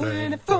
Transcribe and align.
Planet 0.00 0.40
Funk. 0.46 0.59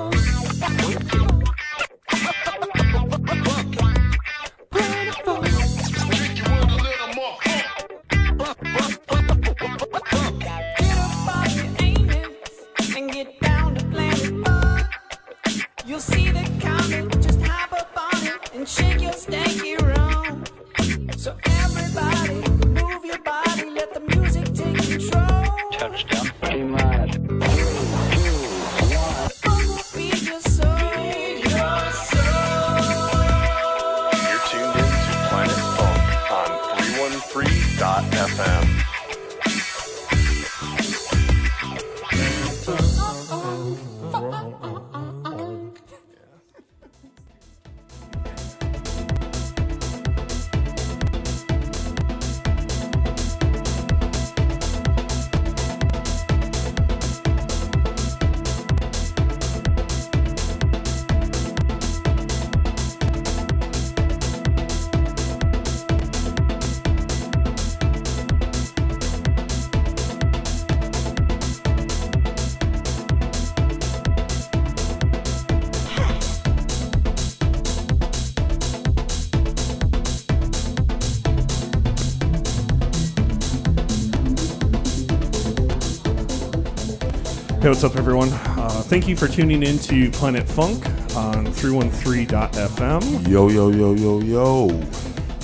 what's 87.71 87.85
up, 87.85 87.95
everyone? 87.95 88.27
Uh, 88.33 88.83
thank 88.87 89.07
you 89.07 89.15
for 89.15 89.29
tuning 89.29 89.63
in 89.63 89.79
to 89.79 90.11
Planet 90.11 90.45
Funk 90.45 90.85
on 91.15 91.47
313.fm. 91.47 93.29
Yo, 93.29 93.47
yo, 93.47 93.69
yo, 93.69 93.93
yo, 93.93 94.19
yo. 94.19 94.67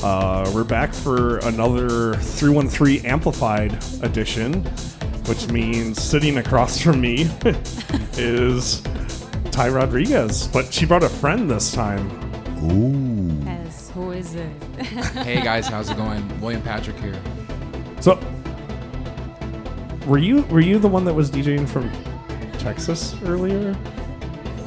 Uh, 0.03 0.51
we're 0.53 0.65
back 0.65 0.93
for 0.93 1.37
another 1.47 2.15
313 2.15 3.05
Amplified 3.05 3.81
edition, 4.03 4.61
which 5.25 5.49
means 5.51 6.03
sitting 6.03 6.39
across 6.39 6.81
from 6.81 6.99
me 6.99 7.29
is 8.17 8.81
Thay 9.51 9.69
Rodrigues. 9.69 10.49
But 10.49 10.73
she 10.73 10.85
brought 10.85 11.03
a 11.03 11.09
friend 11.09 11.49
this 11.49 11.71
time. 11.71 12.09
Ooh. 12.69 13.45
Yes, 13.45 13.89
who 13.91 14.11
is 14.11 14.35
it? 14.35 14.51
Hey 15.23 15.41
guys, 15.41 15.69
how's 15.69 15.89
it 15.89 15.95
going? 15.95 16.41
William 16.41 16.61
Patrick 16.61 16.97
here. 16.97 17.17
So, 18.01 18.19
were 20.05 20.17
you 20.17 20.41
were 20.43 20.59
you 20.59 20.77
the 20.77 20.89
one 20.89 21.05
that 21.05 21.13
was 21.13 21.31
DJing 21.31 21.69
from 21.69 21.89
Texas 22.67 23.15
earlier 23.23 23.73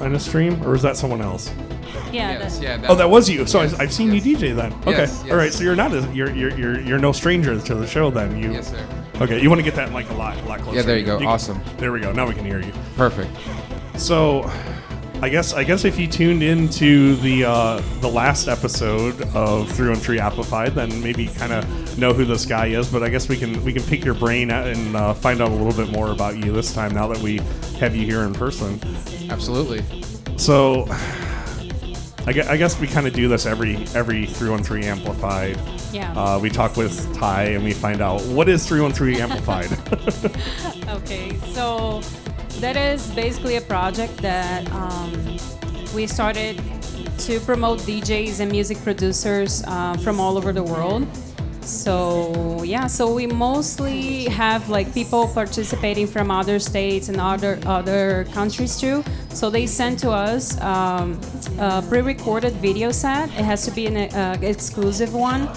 on 0.00 0.15
a 0.15 0.19
stream, 0.19 0.62
or 0.65 0.71
was 0.71 0.81
that 0.81 0.97
someone 0.97 1.21
else? 1.21 1.53
Yeah, 2.11 2.33
Yes, 2.38 2.56
that- 2.56 2.62
yeah. 2.65 2.77
That, 2.78 2.91
Oh, 2.91 2.94
that 2.94 3.11
was 3.11 3.28
you. 3.28 3.47
So 3.47 3.61
Yes, 3.61 3.75
I, 3.75 3.83
I've 3.83 3.93
seen 3.93 4.12
yes. 4.15 4.25
you 4.25 4.37
DJ 4.38 4.56
then. 4.56 4.72
Okay, 4.87 4.93
Yes, 4.93 5.22
all 5.31 5.37
right. 5.37 5.53
So 5.53 5.62
you're 5.65 5.77
not 5.77 5.93
a, 5.93 6.00
you're, 6.15 6.31
you're 6.34 6.56
you're 6.59 6.81
you're 6.81 6.99
no 6.99 7.12
stranger 7.12 7.61
to 7.61 7.75
the 7.75 7.87
show 7.87 8.11
then. 8.11 8.38
You 8.43 8.53
Yes, 8.53 8.71
sir. 8.71 8.87
Okay, 9.21 9.43
you 9.43 9.50
want 9.50 9.59
to 9.59 9.62
get 9.65 9.75
that 9.75 9.93
mic 9.93 10.09
a 10.09 10.15
lot 10.15 10.38
a 10.38 10.44
lot 10.47 10.61
closer. 10.61 10.78
Yeah, 10.78 10.83
there 10.83 10.97
you 10.99 11.05
go. 11.05 11.19
can- 11.19 11.27
Awesome. 11.27 11.61
there 11.77 11.93
we 11.93 12.00
go. 12.00 12.11
Now 12.11 12.27
we 12.27 12.34
can 12.34 12.47
hear 12.47 12.61
you. 12.62 12.72
Perfect. 12.97 13.31
So, 13.97 14.50
I 15.22 15.28
guess 15.28 15.53
I 15.53 15.62
guess 15.62 15.84
if 15.84 15.99
you 15.99 16.06
tuned 16.09 16.43
into 16.43 17.17
the 17.17 17.44
uh, 17.44 17.82
the 18.00 18.09
last 18.09 18.49
episode 18.49 19.21
of 19.34 19.69
313 19.72 20.19
Amplified, 20.19 20.72
then 20.75 21.03
maybe 21.03 21.27
kind 21.27 21.53
of 21.53 21.99
know 21.99 22.15
who 22.15 22.25
this 22.25 22.47
guy 22.47 22.67
is. 22.69 22.88
But 22.91 23.03
I 23.03 23.11
guess 23.11 23.28
we 23.28 23.37
can 23.37 23.62
we 23.62 23.72
can 23.75 23.82
pick 23.82 24.05
your 24.05 24.15
brain 24.15 24.50
and 24.50 24.97
uh, 24.97 25.12
find 25.12 25.43
out 25.43 25.50
a 25.50 25.55
little 25.55 25.75
bit 25.84 25.93
more 25.93 26.11
about 26.12 26.38
you 26.38 26.50
this 26.53 26.72
time. 26.72 26.93
Now 26.94 27.06
that 27.09 27.19
we 27.19 27.41
have 27.80 27.96
you 27.96 28.04
here 28.04 28.22
in 28.22 28.34
person, 28.34 28.78
Absolutely. 29.30 29.82
so. 30.36 30.86
I 32.26 32.34
gue- 32.34 32.44
I 32.46 32.58
guess 32.58 32.78
we 32.78 32.86
kind 32.86 33.06
of 33.06 33.14
do 33.14 33.28
this 33.28 33.46
every 33.46 33.76
every 33.94 34.26
313 34.26 34.84
amplified. 34.84 35.58
Yeah. 35.90 36.12
Uh, 36.12 36.38
we 36.38 36.50
talk 36.50 36.76
with 36.76 36.92
Thay 37.16 37.54
and 37.54 37.64
we 37.64 37.72
find 37.72 38.02
out 38.02 38.20
what 38.26 38.46
is 38.46 38.66
313 38.69 39.22
amplified. 39.22 39.72
okay, 40.90 41.34
so 41.54 42.02
that 42.60 42.76
is 42.76 43.06
basically 43.12 43.56
a 43.56 43.62
project 43.62 44.19
that 44.19 44.70
um, 44.72 45.38
we 45.94 46.06
started 46.06 46.60
to 47.20 47.40
promote 47.40 47.78
DJs 47.80 48.40
and 48.40 48.52
music 48.52 48.76
producers 48.82 49.64
uh, 49.66 49.96
from 49.96 50.20
all 50.20 50.36
over 50.36 50.52
the 50.52 50.62
world. 50.62 51.06
So 51.70 52.64
yeah, 52.64 52.88
so 52.88 53.14
we 53.14 53.26
mostly 53.26 54.25
have 54.25 54.69
like 54.69 54.92
people 54.92 55.28
participating 55.28 56.06
from 56.06 56.31
other 56.31 56.58
states 56.58 57.08
and 57.08 57.20
other 57.20 57.60
other 57.64 58.25
countries 58.32 58.78
too. 58.78 59.04
So 59.28 59.50
they 59.50 59.66
send 59.66 59.98
to 60.00 60.10
us 60.10 60.60
um, 60.60 61.20
a 61.58 61.81
pre-recorded 61.88 62.54
video 62.54 62.91
set. 62.91 63.28
It 63.31 63.44
has 63.44 63.64
to 63.66 63.70
be 63.70 63.86
an 63.86 63.97
uh, 63.97 64.36
exclusive 64.42 65.14
one. 65.14 65.48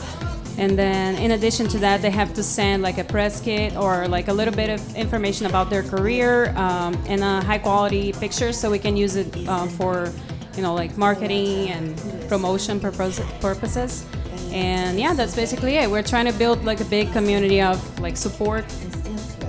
And 0.59 0.77
then, 0.77 1.15
in 1.15 1.31
addition 1.31 1.67
to 1.69 1.79
that, 1.79 2.03
they 2.03 2.11
have 2.11 2.35
to 2.35 2.43
send 2.43 2.83
like 2.83 2.99
a 2.99 3.03
press 3.03 3.41
kit 3.41 3.75
or 3.75 4.07
like 4.07 4.27
a 4.27 4.33
little 4.33 4.53
bit 4.53 4.69
of 4.69 4.95
information 4.95 5.47
about 5.47 5.71
their 5.71 5.81
career 5.81 6.55
um, 6.55 6.93
and 7.07 7.23
a 7.23 7.41
high 7.41 7.57
quality 7.57 8.13
picture 8.13 8.53
so 8.53 8.69
we 8.69 8.77
can 8.77 8.95
use 8.95 9.15
it 9.15 9.47
um, 9.47 9.67
for, 9.67 10.13
you 10.55 10.61
know, 10.61 10.75
like 10.75 10.95
marketing 10.95 11.69
and 11.71 11.97
promotion 12.29 12.79
purpose- 12.79 13.19
purposes. 13.41 14.05
And 14.53 14.99
yeah, 14.99 15.13
that's 15.13 15.35
basically 15.35 15.75
it. 15.77 15.89
We're 15.89 16.03
trying 16.03 16.25
to 16.31 16.33
build 16.37 16.63
like 16.63 16.79
a 16.79 16.85
big 16.85 17.11
community 17.11 17.59
of 17.61 17.99
like 17.99 18.15
support, 18.15 18.63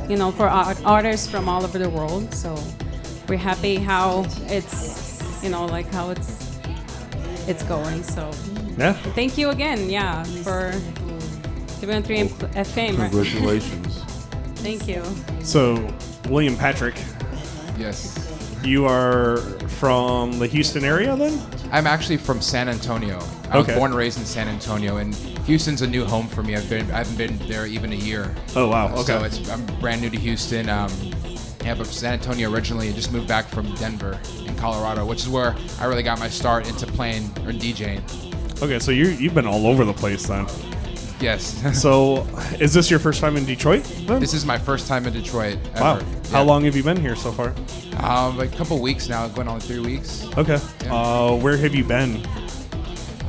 you 0.09 0.17
know, 0.17 0.31
for 0.33 0.49
art- 0.49 0.83
artists 0.85 1.29
from 1.29 1.49
all 1.49 1.63
over 1.63 1.79
the 1.79 1.91
world. 1.91 2.33
So 2.35 2.57
we're 3.29 3.37
happy 3.39 3.77
how 3.77 4.25
it's, 4.47 5.43
you 5.43 5.51
know, 5.51 5.67
like 5.67 5.87
how 5.93 6.11
it's 6.11 6.59
it's 7.47 7.63
going. 7.65 8.03
So 8.03 8.31
yeah. 8.79 8.95
Thank 9.15 9.37
you 9.37 9.51
again, 9.51 9.91
yeah, 9.91 10.25
for 10.43 10.73
313 11.81 12.29
FM. 12.55 12.99
right? 12.99 13.11
Congratulations. 13.11 13.99
Thank 14.57 14.89
you. 14.89 15.03
So, 15.43 15.87
William 16.31 16.57
Patrick, 16.57 16.95
Yes. 17.79 18.17
you 18.65 18.87
are 18.87 19.37
from 19.79 20.39
the 20.39 20.47
Houston 20.47 20.85
area 20.85 21.15
then? 21.15 21.39
I'm 21.71 21.87
actually 21.87 22.17
from 22.17 22.41
San 22.41 22.71
Antonio. 22.71 23.21
I 23.55 23.59
was 23.59 23.67
born 23.69 23.91
and 23.93 23.95
raised 23.95 24.19
in 24.19 24.25
San 24.25 24.49
Antonio, 24.49 24.97
and 24.97 25.15
Houston's 25.47 25.83
a 25.83 25.87
new 25.87 26.05
home 26.05 26.27
for 26.29 26.43
me. 26.43 26.57
I've 26.57 26.69
been 26.69 26.91
I 26.91 26.99
haven't 26.99 27.17
been 27.17 27.39
there 27.49 27.67
even 27.67 27.93
a 27.93 27.97
year. 27.97 28.35
Oh, 28.57 28.69
wow. 28.69 28.93
Okay. 28.95 29.03
So 29.05 29.23
it's 29.25 29.49
I'm 29.51 29.65
brand 29.81 30.01
new 30.03 30.11
to 30.11 30.19
Houston. 30.19 30.69
Um, 30.69 30.91
yeah, 31.65 31.75
but 31.75 31.87
San 31.87 32.13
Antonio 32.15 32.51
originally. 32.53 32.89
I 32.89 32.93
just 32.93 33.13
moved 33.13 33.29
back 33.29 33.47
from 33.47 33.73
Denver 33.77 34.19
in 34.45 34.55
Colorado, 34.57 35.07
which 35.07 35.21
is 35.21 35.29
where 35.29 35.55
I 35.81 35.87
really 35.87 36.03
got 36.03 36.19
my 36.19 36.29
start 36.29 36.69
into 36.69 36.87
playing 36.87 37.25
or 37.47 37.53
DJing. 37.53 38.03
Okay, 38.63 38.79
so 38.79 38.91
you 38.91 39.09
you've 39.09 39.35
been 39.35 39.47
all 39.47 39.67
over 39.67 39.85
the 39.85 39.93
place 39.95 40.27
then. 40.27 40.47
Yes. 41.21 41.55
So, 41.81 42.27
is 42.61 42.75
this 42.75 42.91
your 42.91 42.99
first 42.99 43.21
time 43.21 43.37
in 43.37 43.45
Detroit? 43.47 43.85
Then? 44.07 44.21
this 44.21 44.35
is 44.35 44.45
my 44.45 44.59
first 44.59 44.89
time 44.89 45.07
in 45.07 45.13
Detroit. 45.13 45.59
Ever. 45.75 45.81
wow. 45.81 45.95
How 46.01 46.05
Yeah. 46.33 46.41
long 46.41 46.65
have 46.65 46.75
you 46.77 46.83
been 46.83 47.01
here 47.01 47.15
so 47.17 47.31
far? 47.33 47.55
Um, 48.03 48.41
a 48.41 48.49
couple 48.49 48.79
weeks 48.81 49.09
now, 49.09 49.29
going 49.29 49.49
on 49.49 49.61
three 49.61 49.79
weeks. 49.79 50.27
Okay. 50.37 50.59
Yeah. 50.83 50.93
Uh, 50.95 51.37
where 51.37 51.57
have 51.57 51.75
you 51.75 51.85
been? 51.85 52.21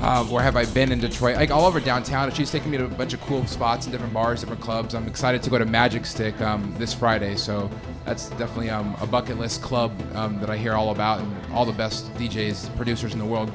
Uh, 0.02 0.24
where 0.26 0.44
have 0.44 0.56
I 0.56 0.66
been 0.66 0.92
in 0.92 1.00
Detroit? 1.00 1.38
Like 1.38 1.50
all 1.52 1.66
over 1.66 1.80
downtown. 1.80 2.32
She's 2.32 2.52
taking 2.52 2.70
me 2.70 2.78
to 2.78 2.86
a 2.86 2.90
bunch 2.90 3.14
of 3.14 3.22
cool 3.22 3.46
spots 3.48 3.86
and 3.86 3.92
different 3.94 4.14
bars, 4.14 4.42
different 4.42 4.62
clubs. 4.62 4.94
I'm 4.94 5.08
excited 5.08 5.42
to 5.44 5.50
go 5.50 5.58
to 5.58 5.66
Magic 5.66 6.06
Stick 6.06 6.40
um, 6.42 6.76
this 6.78 6.94
Friday, 6.94 7.36
so 7.36 7.72
that's 8.06 8.30
definitely 8.32 8.70
um, 8.70 8.96
a 9.02 9.08
bucket 9.08 9.40
list 9.40 9.62
club 9.62 9.92
um, 10.16 10.40
that 10.42 10.50
I 10.50 10.58
hear 10.58 10.74
all 10.74 10.92
about, 10.92 11.22
and 11.22 11.54
all 11.54 11.66
the 11.66 11.72
best 11.72 12.14
DJs, 12.16 12.76
producers 12.76 13.14
in 13.14 13.20
the 13.20 13.26
world 13.26 13.52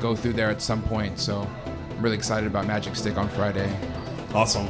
go 0.00 0.14
through 0.14 0.34
there 0.34 0.50
at 0.50 0.60
some 0.60 0.82
point. 0.82 1.18
So 1.18 1.48
I'm 1.90 2.02
really 2.02 2.16
excited 2.16 2.46
about 2.46 2.66
Magic 2.66 2.94
Stick 2.96 3.16
on 3.16 3.28
Friday. 3.30 3.74
Awesome. 4.34 4.68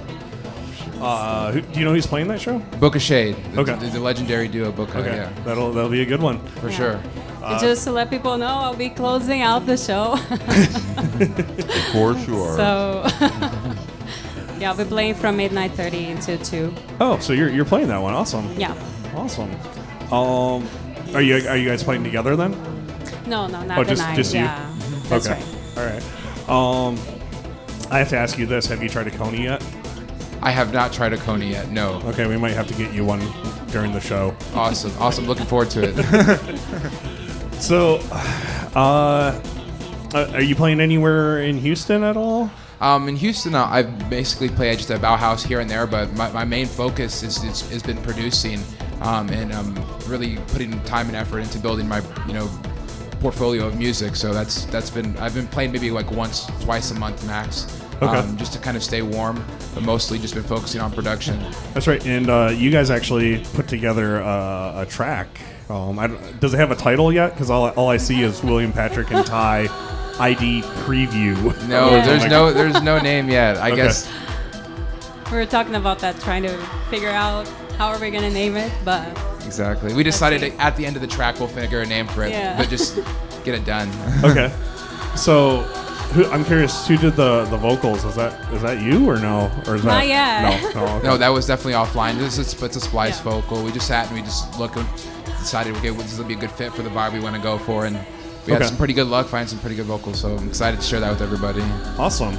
Uh, 1.00 1.50
who, 1.52 1.60
do 1.60 1.78
you 1.80 1.84
know 1.84 1.92
who's 1.92 2.06
playing 2.06 2.28
that 2.28 2.40
show? 2.40 2.60
Booka 2.78 3.00
Shade, 3.00 3.36
the, 3.52 3.60
Okay. 3.62 3.74
the, 3.76 3.86
the 3.86 4.00
legendary 4.00 4.48
duo 4.48 4.70
Booka, 4.70 4.96
Okay, 4.96 5.16
yeah, 5.16 5.32
that'll 5.44 5.72
that'll 5.72 5.90
be 5.90 6.02
a 6.02 6.06
good 6.06 6.22
one. 6.22 6.38
for 6.60 6.70
sure. 6.70 7.00
And 7.52 7.60
just 7.60 7.84
to 7.84 7.92
let 7.92 8.10
people 8.10 8.36
know, 8.38 8.46
I'll 8.46 8.74
be 8.76 8.88
closing 8.90 9.42
out 9.42 9.66
the 9.66 9.76
show. 9.76 10.16
Of 11.16 11.92
course 11.92 12.26
you 12.28 12.36
are. 12.42 12.56
so 12.56 13.04
yeah, 14.58 14.70
I'll 14.70 14.76
be 14.76 14.84
playing 14.84 15.14
from 15.14 15.38
midnight 15.38 15.72
30 15.72 16.04
until 16.10 16.38
2. 16.38 16.74
Oh, 17.00 17.18
so 17.20 17.32
you're 17.32 17.48
you're 17.48 17.64
playing 17.64 17.88
that 17.88 17.98
one? 18.02 18.12
Awesome. 18.12 18.52
Yeah. 18.58 18.74
Awesome. 19.14 19.50
Um, 20.12 20.68
Are 21.14 21.22
you 21.22 21.36
are 21.48 21.56
you 21.56 21.66
guys 21.68 21.82
playing 21.82 22.04
together 22.04 22.36
then? 22.36 22.52
No, 23.26 23.46
no, 23.46 23.62
not 23.64 23.78
Oh, 23.78 23.84
the 23.84 23.90
just- 23.90 24.02
night. 24.02 24.16
just 24.16 24.34
you? 24.34 24.40
yeah, 24.40 24.74
that's 25.08 25.26
okay. 25.26 25.40
right. 25.76 25.78
All 25.78 25.86
right. 25.86 26.02
Um, 26.48 26.98
I 27.90 27.98
have 27.98 28.10
to 28.10 28.18
ask 28.18 28.36
you 28.38 28.44
this: 28.46 28.66
Have 28.66 28.82
you 28.82 28.88
tried 28.90 29.06
a 29.06 29.10
coney 29.10 29.44
yet? 29.44 29.64
I 30.42 30.50
have 30.50 30.72
not 30.72 30.92
tried 30.92 31.12
a 31.14 31.16
coney 31.16 31.50
yet. 31.50 31.70
No. 31.70 32.02
Okay, 32.04 32.26
we 32.26 32.36
might 32.36 32.52
have 32.52 32.66
to 32.68 32.74
get 32.74 32.92
you 32.92 33.04
one 33.06 33.20
during 33.68 33.92
the 33.92 34.00
show. 34.00 34.36
Awesome. 34.54 34.92
Awesome. 35.00 35.24
Looking 35.26 35.46
forward 35.46 35.70
to 35.70 35.80
it. 35.88 35.96
So, 37.58 37.98
uh, 38.74 39.40
uh, 40.14 40.30
are 40.34 40.42
you 40.42 40.54
playing 40.54 40.80
anywhere 40.80 41.42
in 41.42 41.58
Houston 41.58 42.02
at 42.04 42.16
all? 42.16 42.50
Um, 42.80 43.08
in 43.08 43.16
Houston, 43.16 43.54
uh, 43.54 43.64
I 43.64 43.82
basically 43.82 44.48
play 44.50 44.74
just 44.76 44.90
a 44.90 44.98
Bauhaus 44.98 45.44
here 45.44 45.60
and 45.60 45.68
there, 45.68 45.86
but 45.86 46.12
my, 46.14 46.30
my 46.32 46.44
main 46.44 46.66
focus 46.66 47.22
is, 47.22 47.42
is, 47.42 47.68
has 47.70 47.82
been 47.82 47.96
producing 48.02 48.60
um, 49.00 49.28
and 49.30 49.52
um, 49.52 49.74
really 50.06 50.36
putting 50.48 50.80
time 50.84 51.06
and 51.08 51.16
effort 51.16 51.40
into 51.40 51.58
building 51.58 51.88
my 51.88 52.02
you 52.26 52.34
know 52.34 52.48
portfolio 53.20 53.66
of 53.66 53.78
music. 53.78 54.14
So 54.14 54.32
that's 54.32 54.66
that's 54.66 54.90
been 54.90 55.16
I've 55.16 55.34
been 55.34 55.48
playing 55.48 55.72
maybe 55.72 55.90
like 55.90 56.10
once, 56.10 56.46
twice 56.60 56.90
a 56.90 56.94
month 56.94 57.26
max, 57.26 57.80
Okay. 57.96 58.06
um, 58.06 58.36
just 58.36 58.52
to 58.52 58.58
kind 58.58 58.76
of 58.76 58.82
stay 58.82 59.00
warm. 59.02 59.42
But 59.74 59.82
mostly 59.82 60.18
just 60.18 60.34
been 60.34 60.42
focusing 60.42 60.80
on 60.82 60.92
production. 60.92 61.40
That's 61.72 61.86
right. 61.86 62.04
And 62.06 62.28
uh, 62.28 62.52
you 62.54 62.70
guys 62.70 62.90
actually 62.90 63.42
put 63.54 63.66
together 63.68 64.22
uh, 64.22 64.82
a 64.82 64.86
track. 64.86 65.28
Um, 65.68 65.98
I 65.98 66.06
does 66.40 66.54
it 66.54 66.58
have 66.58 66.70
a 66.70 66.76
title 66.76 67.12
yet? 67.12 67.32
Because 67.32 67.50
all, 67.50 67.68
all 67.70 67.88
I 67.88 67.96
see 67.96 68.22
is 68.22 68.42
William 68.42 68.72
Patrick 68.72 69.10
and 69.10 69.26
Thay 69.26 69.66
ID 70.18 70.62
preview. 70.84 71.36
No, 71.68 71.90
Yeah. 71.90 72.06
there's 72.06 72.26
no 72.26 72.52
there's 72.52 72.82
no 72.82 72.98
name 73.00 73.28
yet. 73.28 73.56
I 73.56 73.72
Okay. 73.72 73.76
guess 73.82 74.08
We 75.30 75.38
were 75.38 75.46
talking 75.46 75.74
about 75.74 75.98
that, 76.00 76.20
trying 76.20 76.44
to 76.44 76.56
figure 76.88 77.10
out 77.10 77.48
how 77.78 77.88
are 77.88 77.98
we 77.98 78.10
gonna 78.10 78.30
name 78.30 78.56
it, 78.56 78.72
but 78.84 79.06
exactly. 79.44 79.92
We 79.92 80.02
decided 80.04 80.40
to, 80.40 80.60
at 80.60 80.76
the 80.76 80.86
end 80.86 80.94
of 80.96 81.02
the 81.02 81.08
track 81.08 81.38
we'll 81.40 81.48
figure 81.48 81.80
a 81.80 81.86
name 81.86 82.06
for 82.06 82.22
it, 82.24 82.30
Yeah. 82.30 82.56
but 82.56 82.68
just 82.68 82.96
get 83.44 83.54
it 83.54 83.64
done. 83.64 83.90
okay. 84.24 84.52
So, 85.16 85.60
who, 86.12 86.26
I'm 86.26 86.44
curious. 86.44 86.86
Who 86.86 86.98
did 86.98 87.14
the, 87.16 87.46
the 87.46 87.56
vocals? 87.56 88.04
Is 88.04 88.14
that 88.16 88.52
is 88.52 88.60
that 88.60 88.82
you 88.82 89.08
or 89.08 89.18
no? 89.18 89.50
Or 89.66 89.76
is 89.76 89.82
that 89.82 89.88
Not 89.88 90.06
yet. 90.06 90.42
No, 90.74 90.84
no. 90.84 90.96
okay. 90.98 91.06
No, 91.06 91.16
that 91.16 91.30
was 91.30 91.46
definitely 91.46 91.72
offline. 91.72 92.18
This 92.18 92.36
is 92.36 92.52
it's 92.62 92.76
a 92.76 92.80
splice 92.82 93.16
Yeah. 93.16 93.22
vocal. 93.30 93.64
We 93.64 93.72
just 93.72 93.86
sat 93.88 94.08
and 94.08 94.14
we 94.14 94.20
just 94.20 94.58
looked 94.58 94.76
and 94.76 94.86
decided, 95.46 95.76
okay, 95.76 95.92
well, 95.92 96.02
this 96.02 96.18
will 96.18 96.24
be 96.24 96.34
a 96.34 96.38
good 96.38 96.50
fit 96.50 96.72
for 96.72 96.82
the 96.82 96.90
vibe 96.90 97.12
we 97.12 97.20
want 97.20 97.36
to 97.36 97.40
go 97.40 97.56
for, 97.56 97.86
and 97.86 97.96
we 98.46 98.52
had 98.52 98.66
some 98.66 98.76
pretty 98.76 98.92
good 98.92 99.06
luck 99.06 99.28
finding 99.28 99.46
some 99.48 99.60
pretty 99.60 99.76
good 99.76 99.86
vocals. 99.86 100.20
So 100.20 100.36
I'm 100.36 100.48
excited 100.48 100.80
to 100.80 100.86
share 100.86 100.98
that 100.98 101.10
with 101.10 101.22
everybody. 101.22 101.60
awesome. 101.98 102.34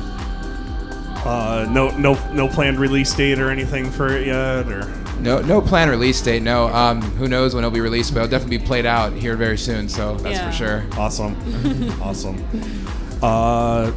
Uh, 1.25 1.65
no, 1.71 1.89
no, 1.97 2.13
no 2.33 2.47
planned 2.49 2.79
release 2.79 3.13
date 3.13 3.39
or 3.39 3.49
anything 3.49 3.89
for 3.89 4.09
it 4.15 4.27
yet, 4.27 4.67
or 4.67 4.93
No, 5.21 5.41
no 5.41 5.61
planned 5.61 5.89
release 5.89 6.21
date. 6.21 6.41
No, 6.43 6.67
um, 6.67 7.01
who 7.01 7.27
knows 7.29 7.55
when 7.55 7.63
it'll 7.63 7.71
be 7.71 7.79
released, 7.79 8.13
but 8.13 8.19
it'll 8.21 8.29
definitely 8.29 8.57
be 8.57 8.65
played 8.65 8.85
out 8.85 9.13
here 9.13 9.35
very 9.37 9.57
soon. 9.57 9.87
So 9.87 10.15
that's 10.17 10.35
Yeah. 10.37 10.51
for 10.51 10.55
sure. 10.55 10.85
Awesome. 10.97 11.35
awesome. 12.01 12.43
Uh, 13.21 13.91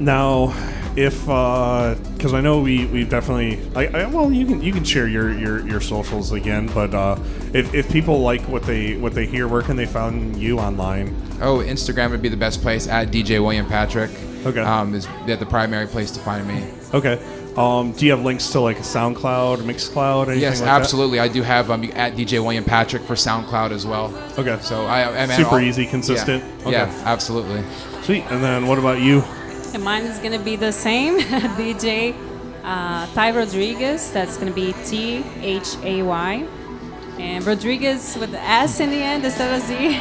now, 0.00 0.52
if 0.96 1.20
because 1.20 2.34
I 2.34 2.40
know 2.40 2.60
we 2.60 2.86
we 2.86 3.04
definitely 3.04 3.60
I, 3.76 3.86
I 4.02 4.06
well 4.06 4.32
you 4.32 4.44
can 4.46 4.60
you 4.62 4.72
can 4.72 4.82
share 4.84 5.06
your 5.06 5.32
your, 5.32 5.66
your 5.66 5.80
socials 5.80 6.32
again, 6.32 6.68
but 6.74 6.92
uh, 6.94 7.16
if, 7.54 7.74
if 7.74 7.90
people 7.90 8.20
like 8.20 8.42
what 8.42 8.62
they 8.64 8.96
what 8.96 9.14
they 9.14 9.26
hear, 9.26 9.48
where 9.48 9.62
can 9.62 9.76
they 9.76 9.86
find 9.86 10.36
you 10.36 10.58
online? 10.58 11.14
Oh, 11.40 11.58
Instagram 11.58 12.10
would 12.10 12.22
be 12.22 12.28
the 12.28 12.36
best 12.36 12.60
place 12.62 12.86
at 12.88 13.08
DJ 13.08 13.40
William 13.42 13.66
Patrick. 13.66 14.10
Okay. 14.46 14.60
Um, 14.60 14.94
is 14.94 15.06
the 15.26 15.36
the 15.36 15.46
primary 15.46 15.86
place 15.86 16.10
to 16.12 16.20
find 16.20 16.46
me. 16.46 16.64
Okay. 16.94 17.20
Um, 17.56 17.92
do 17.92 18.06
you 18.06 18.12
have 18.12 18.22
links 18.24 18.48
to 18.52 18.60
like 18.60 18.78
SoundCloud, 18.78 19.58
Mixcloud, 19.58 20.18
or 20.28 20.30
anything 20.30 20.40
Yes, 20.42 20.60
like 20.60 20.66
that? 20.66 20.80
absolutely. 20.80 21.18
I 21.18 21.26
do 21.28 21.42
have 21.42 21.70
um, 21.70 21.82
at 21.94 22.14
DJ 22.14 22.34
William 22.42 22.64
Patrick 22.64 23.02
for 23.02 23.14
SoundCloud 23.14 23.72
as 23.72 23.84
well. 23.86 24.14
Okay. 24.38 24.56
So 24.62 24.86
I, 24.86 25.00
I 25.00 25.16
am 25.16 25.30
Super 25.30 25.56
all- 25.56 25.60
easy, 25.60 25.84
consistent? 25.84 26.42
Yeah, 26.44 26.60
Okay. 26.62 26.70
yeah, 26.72 27.02
absolutely. 27.04 27.64
Sweet. 28.02 28.22
And 28.30 28.42
then 28.42 28.66
what 28.66 28.78
about 28.78 29.00
you? 29.00 29.22
and 29.74 29.84
mine 29.84 30.04
is 30.04 30.18
gonna 30.20 30.38
be 30.38 30.56
the 30.56 30.72
same. 30.72 31.18
DJ 31.58 32.14
uh, 32.62 33.06
Thay 33.08 33.32
Rodrigues. 33.32 34.10
That's 34.12 34.36
gonna 34.36 34.52
be 34.52 34.72
T 34.84 35.24
H 35.42 35.76
A 35.82 36.02
Y. 36.02 36.46
And 37.20 37.44
Rodrigues 37.46 38.16
with 38.18 38.32
the 38.32 38.40
S 38.40 38.80
in 38.80 38.90
the 38.90 38.96
end 38.96 39.24
instead 39.24 39.54
of 39.54 39.62
Z. 39.66 39.94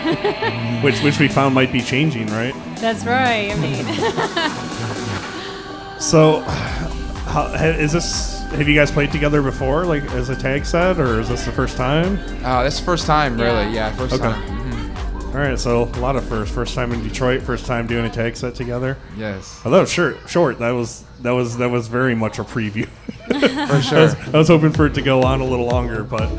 Which 0.84 1.00
which 1.04 1.20
we 1.20 1.28
found 1.28 1.54
might 1.54 1.72
be 1.72 1.82
changing, 1.82 2.28
right? 2.28 2.54
That's 2.78 3.06
right. 3.06 3.52
I 3.52 3.56
mean, 3.60 3.86
So, 6.00 6.40
how, 6.40 7.48
ha- 7.50 7.76
is 7.78 7.92
this? 7.92 8.40
Have 8.52 8.68
you 8.70 8.74
guys 8.76 8.90
played 8.90 9.12
together 9.12 9.42
before, 9.42 9.86
like 9.86 10.04
as 10.12 10.30
a 10.30 10.36
tag 10.36 10.66
set, 10.66 10.98
or 10.98 11.20
is 11.20 11.28
this 11.30 11.44
the 11.46 11.52
first 11.52 11.76
time? 11.76 12.18
Uh, 12.44 12.64
that's 12.64 12.80
the 12.80 12.86
first 12.86 13.06
time, 13.06 13.36
really. 13.36 13.66
Yeah. 13.66 13.90
Yeah, 13.90 13.96
first 13.98 14.14
Okay. 14.14 14.24
time. 14.24 14.42
Mhm. 14.42 15.26
All 15.28 15.34
right, 15.42 15.60
so 15.60 15.84
a 15.84 16.00
lot 16.00 16.16
of 16.16 16.24
first. 16.26 16.54
First 16.54 16.74
time 16.74 16.94
in 16.94 17.04
Detroit. 17.04 17.42
First 17.44 17.66
time 17.66 17.86
doing 17.86 18.06
a 18.06 18.10
tag 18.10 18.38
set 18.38 18.56
together. 18.56 18.98
Yes, 19.18 19.60
Although 19.66 19.86
short, 19.86 20.18
short. 20.28 20.58
That 20.60 20.72
was 20.72 21.04
that 21.22 21.32
was 21.32 21.58
that 21.58 21.70
was 21.70 21.88
very 21.90 22.16
much 22.16 22.40
a 22.40 22.44
preview. 22.46 22.88
for 23.68 23.82
sure. 23.82 24.10
I 24.34 24.38
was 24.38 24.48
hoping 24.48 24.72
for 24.72 24.86
it 24.88 24.94
to 24.96 25.02
go 25.02 25.22
on 25.24 25.42
a 25.42 25.46
little 25.46 25.68
longer, 25.68 26.04
but 26.04 26.30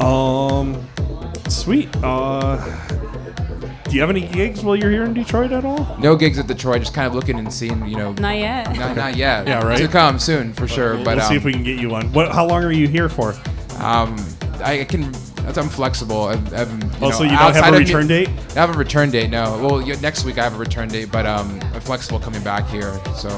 um, 0.00 0.86
sweet. 1.48 1.88
Uh, 2.02 2.56
do 3.84 3.94
you 3.94 4.00
have 4.00 4.10
any 4.10 4.26
gigs 4.26 4.62
while 4.64 4.74
you're 4.76 4.90
here 4.90 5.04
in 5.04 5.14
Detroit 5.14 5.52
at 5.52 5.64
all? 5.64 5.96
No 5.98 6.16
gigs 6.16 6.38
at 6.38 6.46
Detroit. 6.46 6.80
Just 6.80 6.92
kind 6.94 7.06
of 7.06 7.14
looking 7.14 7.38
and 7.38 7.52
seeing, 7.52 7.86
you 7.86 7.96
know, 7.96 8.12
not 8.14 8.36
yet. 8.36 8.76
not, 8.76 8.96
not 8.96 9.16
yet. 9.16 9.46
Yeah, 9.46 9.64
right. 9.64 9.78
To 9.78 9.88
come 9.88 10.18
soon 10.18 10.52
for 10.52 10.66
sure. 10.66 10.94
We'll, 10.96 11.04
but 11.04 11.16
we'll 11.16 11.24
um, 11.24 11.30
see 11.30 11.36
if 11.36 11.44
we 11.44 11.52
can 11.52 11.62
get 11.62 11.78
you 11.80 11.88
one. 11.88 12.12
What? 12.12 12.32
How 12.32 12.46
long 12.46 12.64
are 12.64 12.72
you 12.72 12.88
here 12.88 13.08
for? 13.08 13.34
um, 13.78 14.16
I 14.62 14.84
can. 14.88 15.14
I'm 15.46 15.68
flexible. 15.68 16.24
I've, 16.24 16.52
I've, 16.52 16.68
you 16.82 16.90
Oh, 17.00 17.08
know, 17.08 17.10
so 17.12 17.22
you 17.22 17.30
don't 17.30 17.54
have 17.54 17.56
a 17.56 17.68
of 17.68 17.72
me- 17.74 17.78
return 17.78 18.08
date? 18.08 18.28
I 18.28 18.54
have 18.54 18.70
a 18.74 18.78
return 18.78 19.12
date. 19.12 19.30
No. 19.30 19.56
Well, 19.62 19.80
yeah, 19.80 19.94
next 20.00 20.24
week 20.24 20.38
I 20.38 20.42
have 20.42 20.54
a 20.54 20.58
return 20.58 20.88
date, 20.88 21.12
but 21.12 21.24
um, 21.24 21.60
I'm 21.72 21.80
flexible 21.80 22.18
coming 22.18 22.42
back 22.42 22.66
here. 22.66 23.00
So 23.14 23.28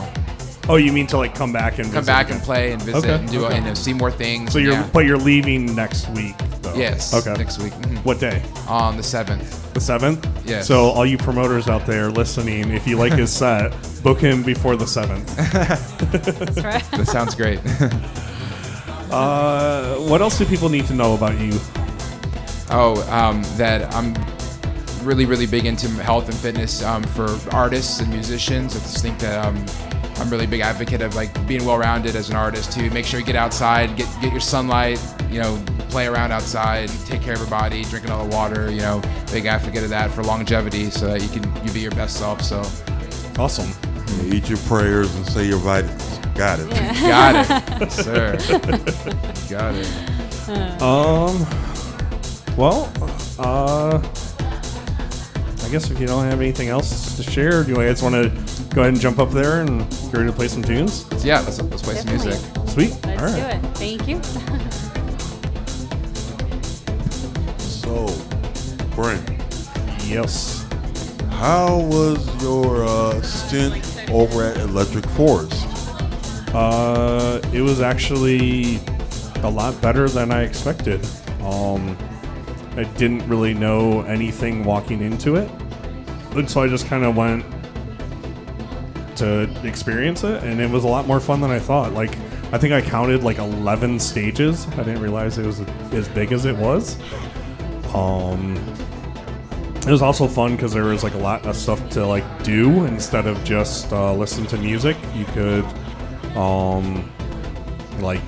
Oh, 0.70 0.76
you 0.76 0.92
mean 0.92 1.06
to 1.08 1.16
like 1.16 1.34
come 1.34 1.52
back 1.52 1.78
and 1.78 1.84
come 1.86 1.94
visit 2.02 2.06
back 2.06 2.26
again? 2.26 2.36
and 2.36 2.44
play 2.44 2.72
and 2.72 2.82
visit 2.82 2.98
Okay, 2.98 3.14
and 3.14 3.30
do 3.30 3.46
okay. 3.46 3.56
and 3.56 3.66
uh, 3.68 3.74
see 3.74 3.92
more 3.94 4.10
things. 4.10 4.52
So 4.52 4.58
you're, 4.58 4.72
yeah. 4.74 4.90
but 4.92 5.06
you're 5.06 5.16
leaving 5.16 5.74
next 5.74 6.08
week, 6.10 6.36
though. 6.62 6.74
yes. 6.74 7.14
Okay. 7.14 7.32
Next 7.38 7.58
week. 7.58 7.72
Mhm. 7.72 8.04
What 8.04 8.20
day? 8.20 8.42
On 8.66 8.96
the 8.96 9.02
seventh. 9.02 9.72
The 9.72 9.80
seventh. 9.80 10.26
Yes. 10.44 10.66
So 10.66 10.90
all 10.90 11.06
you 11.06 11.16
promoters 11.16 11.68
out 11.68 11.86
there 11.86 12.10
listening, 12.10 12.70
if 12.70 12.86
you 12.86 12.96
like 12.98 13.14
his 13.14 13.32
set, 13.42 13.72
book 14.02 14.20
him 14.20 14.42
before 14.42 14.76
the 14.76 14.86
seventh. 14.86 15.34
That's 15.52 16.62
right. 16.62 16.84
That 16.92 17.06
sounds 17.06 17.34
great. 17.34 17.60
uh, 19.10 19.96
what 19.96 20.20
else 20.20 20.38
do 20.38 20.44
people 20.44 20.68
need 20.68 20.86
to 20.86 20.94
know 20.94 21.14
about 21.14 21.38
you? 21.40 21.58
Oh, 22.70 23.02
um, 23.10 23.42
that 23.56 23.94
I'm 23.94 24.12
really, 25.08 25.24
really 25.24 25.46
big 25.46 25.64
into 25.64 25.88
health 25.88 26.28
and 26.28 26.36
fitness 26.36 26.82
um, 26.82 27.02
for 27.02 27.26
artists 27.52 28.00
and 28.00 28.10
musicians. 28.10 28.76
I 28.76 28.80
just 28.80 29.02
think 29.02 29.18
that 29.20 29.42
um, 29.42 29.64
I'm 30.16 30.28
really 30.28 30.46
big 30.46 30.60
advocate 30.60 31.00
of 31.00 31.14
like 31.16 31.32
being 31.48 31.64
well-rounded 31.64 32.14
as 32.14 32.28
an 32.28 32.36
artist 32.36 32.72
too. 32.72 32.90
Make 32.90 33.06
sure 33.06 33.18
you 33.18 33.24
get 33.24 33.34
outside, 33.34 33.96
get 33.96 34.06
get 34.20 34.32
your 34.32 34.40
sunlight, 34.40 35.02
you 35.30 35.40
know, 35.40 35.58
play 35.88 36.06
around 36.06 36.32
outside, 36.32 36.90
take 37.06 37.22
care 37.22 37.32
of 37.32 37.40
your 37.40 37.48
body, 37.48 37.84
drinking 37.84 38.10
all 38.10 38.26
the 38.28 38.36
water. 38.36 38.70
You 38.70 38.82
know, 38.82 39.02
big 39.32 39.46
advocate 39.46 39.82
of 39.82 39.88
that 39.88 40.10
for 40.10 40.22
longevity, 40.22 40.90
so 40.90 41.06
that 41.06 41.22
you 41.22 41.28
can 41.28 41.66
you 41.66 41.72
be 41.72 41.80
your 41.80 41.92
best 41.92 42.18
self. 42.18 42.42
So 42.42 42.62
Awesome. 43.38 43.70
Eat 44.24 44.48
your 44.48 44.58
prayers 44.58 45.14
and 45.14 45.24
say 45.24 45.46
your 45.46 45.58
vitamins. 45.58 46.18
Got 46.36 46.58
it. 46.58 46.70
got 47.00 47.82
it, 47.82 47.92
sir. 47.92 48.36
got 49.48 49.74
it. 49.74 50.82
Um. 50.82 51.46
Well, 52.56 52.92
uh, 53.38 54.02
I 55.68 55.70
guess 55.70 55.90
if 55.90 56.00
you 56.00 56.06
don't 56.06 56.24
have 56.24 56.40
anything 56.40 56.68
else 56.68 57.14
to 57.18 57.22
share, 57.22 57.62
do 57.62 57.72
you 57.72 57.76
guys 57.76 58.02
want 58.02 58.14
to 58.14 58.30
go 58.74 58.80
ahead 58.80 58.94
and 58.94 58.98
jump 58.98 59.18
up 59.18 59.30
there 59.32 59.60
and 59.60 59.80
get 59.90 60.14
ready 60.14 60.30
to 60.30 60.32
play 60.32 60.48
some 60.48 60.62
tunes? 60.62 61.04
So 61.20 61.26
yeah, 61.28 61.40
let's 61.40 61.60
let's 61.60 61.82
play 61.82 61.94
some 61.96 62.08
music. 62.08 62.40
Sweet. 62.68 62.92
All 63.04 63.16
right. 63.16 63.20
Let's 63.20 63.34
All 63.34 63.60
do 63.60 63.66
it. 63.66 63.76
Thank 63.76 64.08
you. 64.08 64.20
So, 67.58 68.06
Brent, 68.94 69.28
Yes. 70.06 70.66
how 71.30 71.80
was 71.80 72.42
your 72.42 72.84
uh, 72.84 73.20
stint 73.22 74.10
over 74.10 74.44
at 74.44 74.56
Electric 74.58 75.04
Forest? 75.10 75.66
Uh, 76.54 77.40
it 77.52 77.60
was 77.62 77.80
actually 77.80 78.78
a 79.42 79.50
lot 79.50 79.78
better 79.80 80.08
than 80.08 80.30
I 80.32 80.42
expected. 80.42 81.06
Um, 81.42 81.96
I 82.78 82.84
didn't 82.96 83.28
really 83.28 83.54
know 83.54 84.02
anything 84.02 84.62
walking 84.62 85.02
into 85.02 85.34
it, 85.34 85.50
and 86.36 86.48
so 86.48 86.62
I 86.62 86.68
just 86.68 86.86
kind 86.86 87.04
of 87.04 87.16
went 87.16 87.44
to 89.16 89.50
experience 89.66 90.22
it, 90.22 90.44
and 90.44 90.60
it 90.60 90.70
was 90.70 90.84
a 90.84 90.86
lot 90.86 91.06
more 91.06 91.18
fun 91.18 91.40
than 91.40 91.50
I 91.50 91.58
thought. 91.58 91.92
Like, 91.92 92.16
I 92.52 92.58
think 92.58 92.72
I 92.72 92.80
counted 92.80 93.24
like 93.24 93.38
11 93.38 93.98
stages. 93.98 94.66
I 94.68 94.76
didn't 94.76 95.00
realize 95.00 95.38
it 95.38 95.46
was 95.46 95.60
as 95.92 96.08
big 96.08 96.30
as 96.30 96.44
it 96.44 96.56
was. 96.56 96.96
Um, 97.94 98.56
it 99.86 99.90
was 99.90 100.02
also 100.02 100.28
fun 100.28 100.54
because 100.54 100.72
there 100.72 100.84
was 100.84 101.02
like 101.02 101.14
a 101.14 101.18
lot 101.18 101.46
of 101.46 101.56
stuff 101.56 101.88
to 101.90 102.06
like 102.06 102.44
do 102.44 102.84
instead 102.84 103.26
of 103.26 103.42
just 103.42 103.92
uh, 103.92 104.14
listen 104.14 104.46
to 104.46 104.56
music. 104.56 104.96
You 105.14 105.24
could, 105.26 105.64
um, 106.36 107.10
like, 107.98 108.22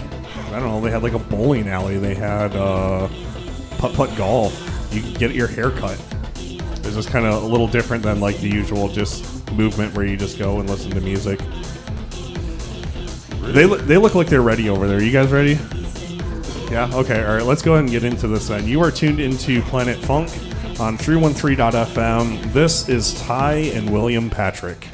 I 0.48 0.58
don't 0.58 0.68
know. 0.68 0.80
They 0.80 0.90
had 0.90 1.02
like 1.04 1.12
a 1.12 1.18
bowling 1.18 1.68
alley. 1.68 1.98
They 1.98 2.14
had 2.14 2.56
uh, 2.56 3.08
putt 3.80 3.94
putt 3.94 4.14
golf. 4.14 4.92
you 4.92 5.00
get 5.14 5.34
your 5.34 5.46
hair 5.46 5.70
cut. 5.70 5.98
It's 6.36 6.94
just 6.94 7.08
kind 7.08 7.24
of 7.24 7.42
a 7.42 7.46
little 7.46 7.66
different 7.66 8.02
than 8.02 8.20
like 8.20 8.36
the 8.38 8.48
usual 8.48 8.88
just 8.88 9.50
movement 9.52 9.94
where 9.94 10.04
you 10.04 10.18
just 10.18 10.38
go 10.38 10.60
and 10.60 10.68
listen 10.68 10.90
to 10.90 11.00
music. 11.00 11.40
They 13.54 13.64
look, 13.64 13.80
they 13.82 13.96
look 13.96 14.14
like 14.14 14.26
they're 14.26 14.42
ready 14.42 14.68
over 14.68 14.86
there. 14.86 15.02
You 15.02 15.10
guys 15.10 15.32
ready? 15.32 15.58
Yeah. 16.70 16.90
Okay. 16.92 17.24
All 17.24 17.36
right. 17.36 17.42
Let's 17.42 17.62
go 17.62 17.72
ahead 17.72 17.84
and 17.84 17.90
get 17.90 18.04
into 18.04 18.28
this 18.28 18.48
then. 18.48 18.68
You 18.68 18.82
are 18.82 18.90
tuned 18.90 19.18
into 19.18 19.62
Planet 19.62 19.98
Funk 19.98 20.28
on 20.78 20.98
313.fm. 20.98 22.52
This 22.52 22.86
is 22.86 23.14
Thay 23.22 23.74
and 23.74 23.90
William 23.90 24.28
Patrick. 24.28 24.88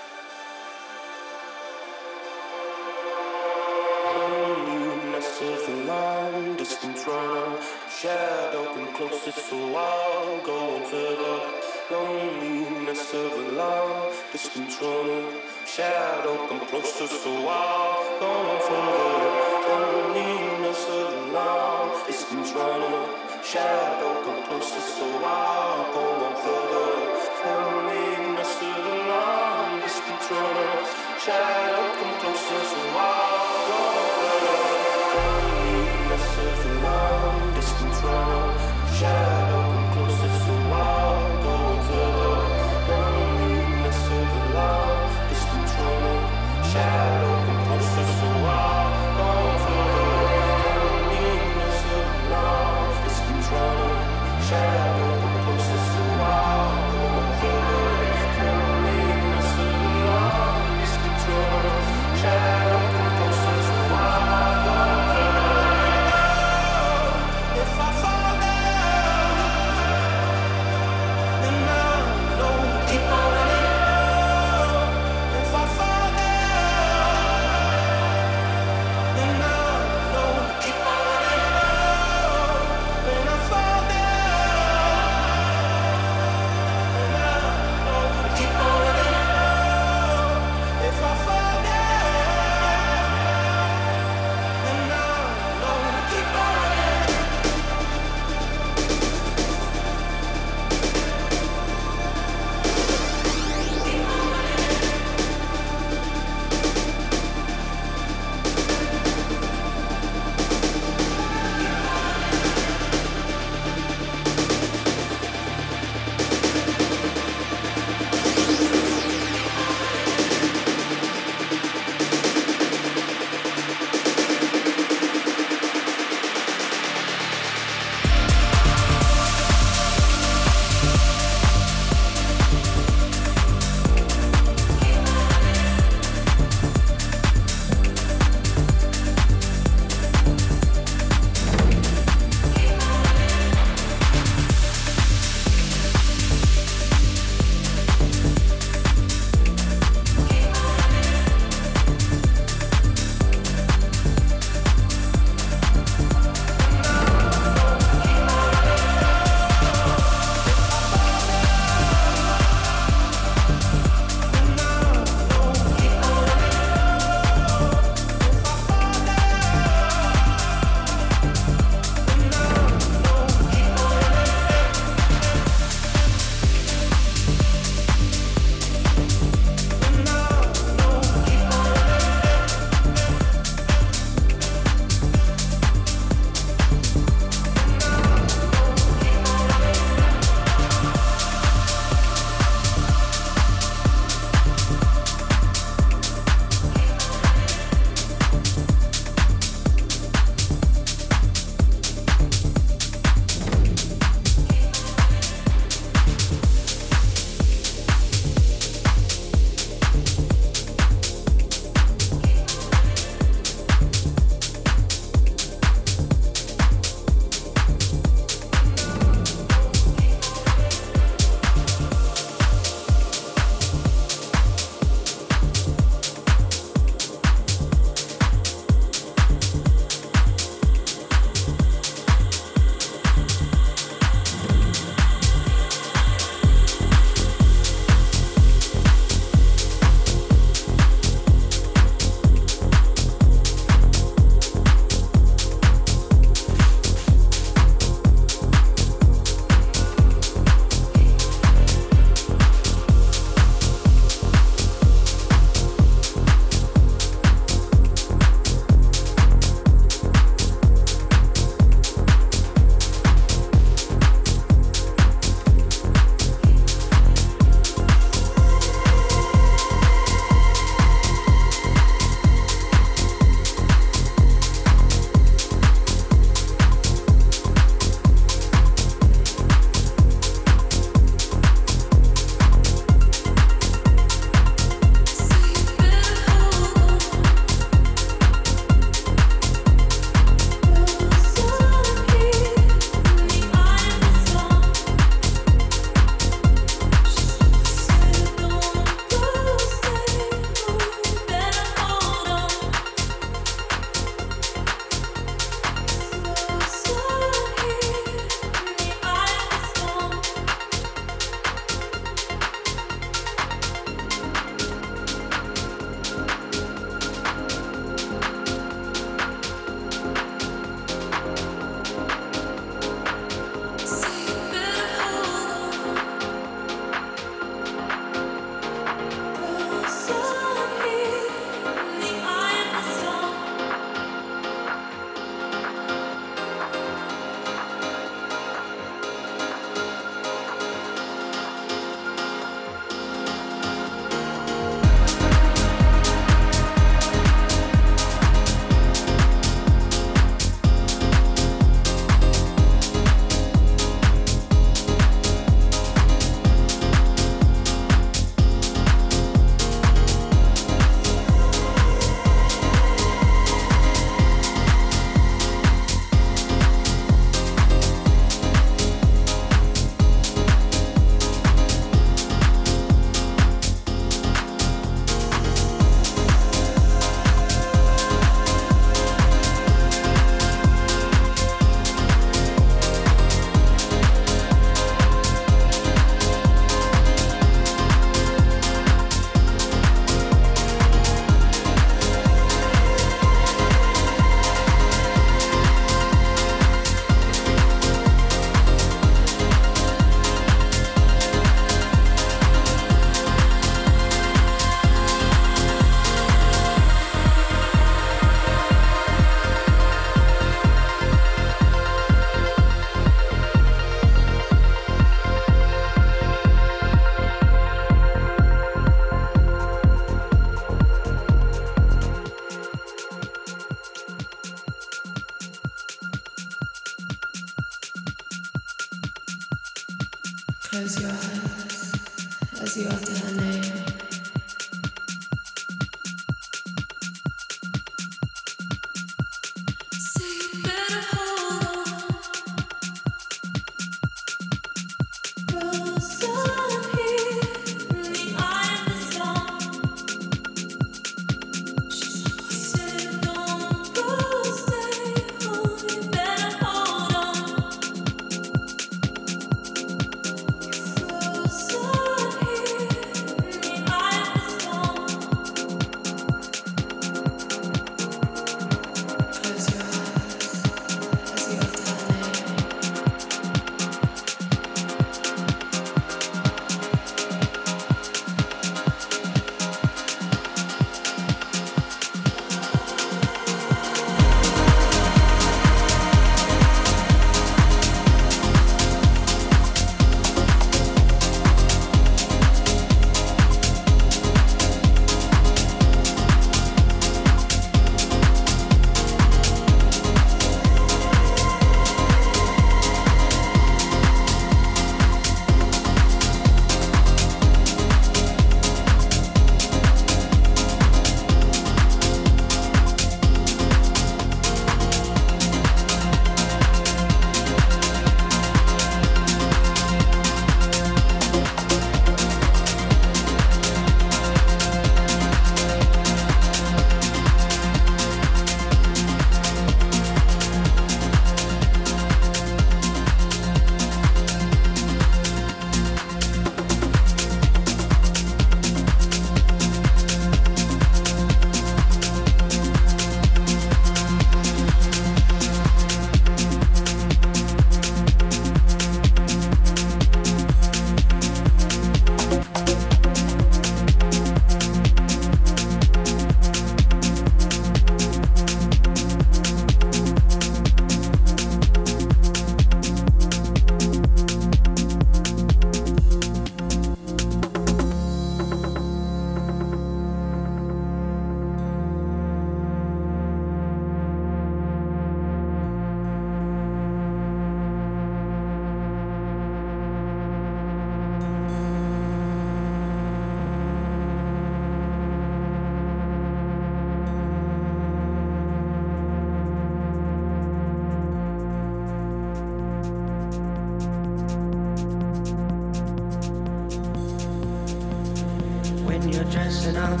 you're 599.06 599.24
dressing 599.24 599.76
up. 599.76 600.00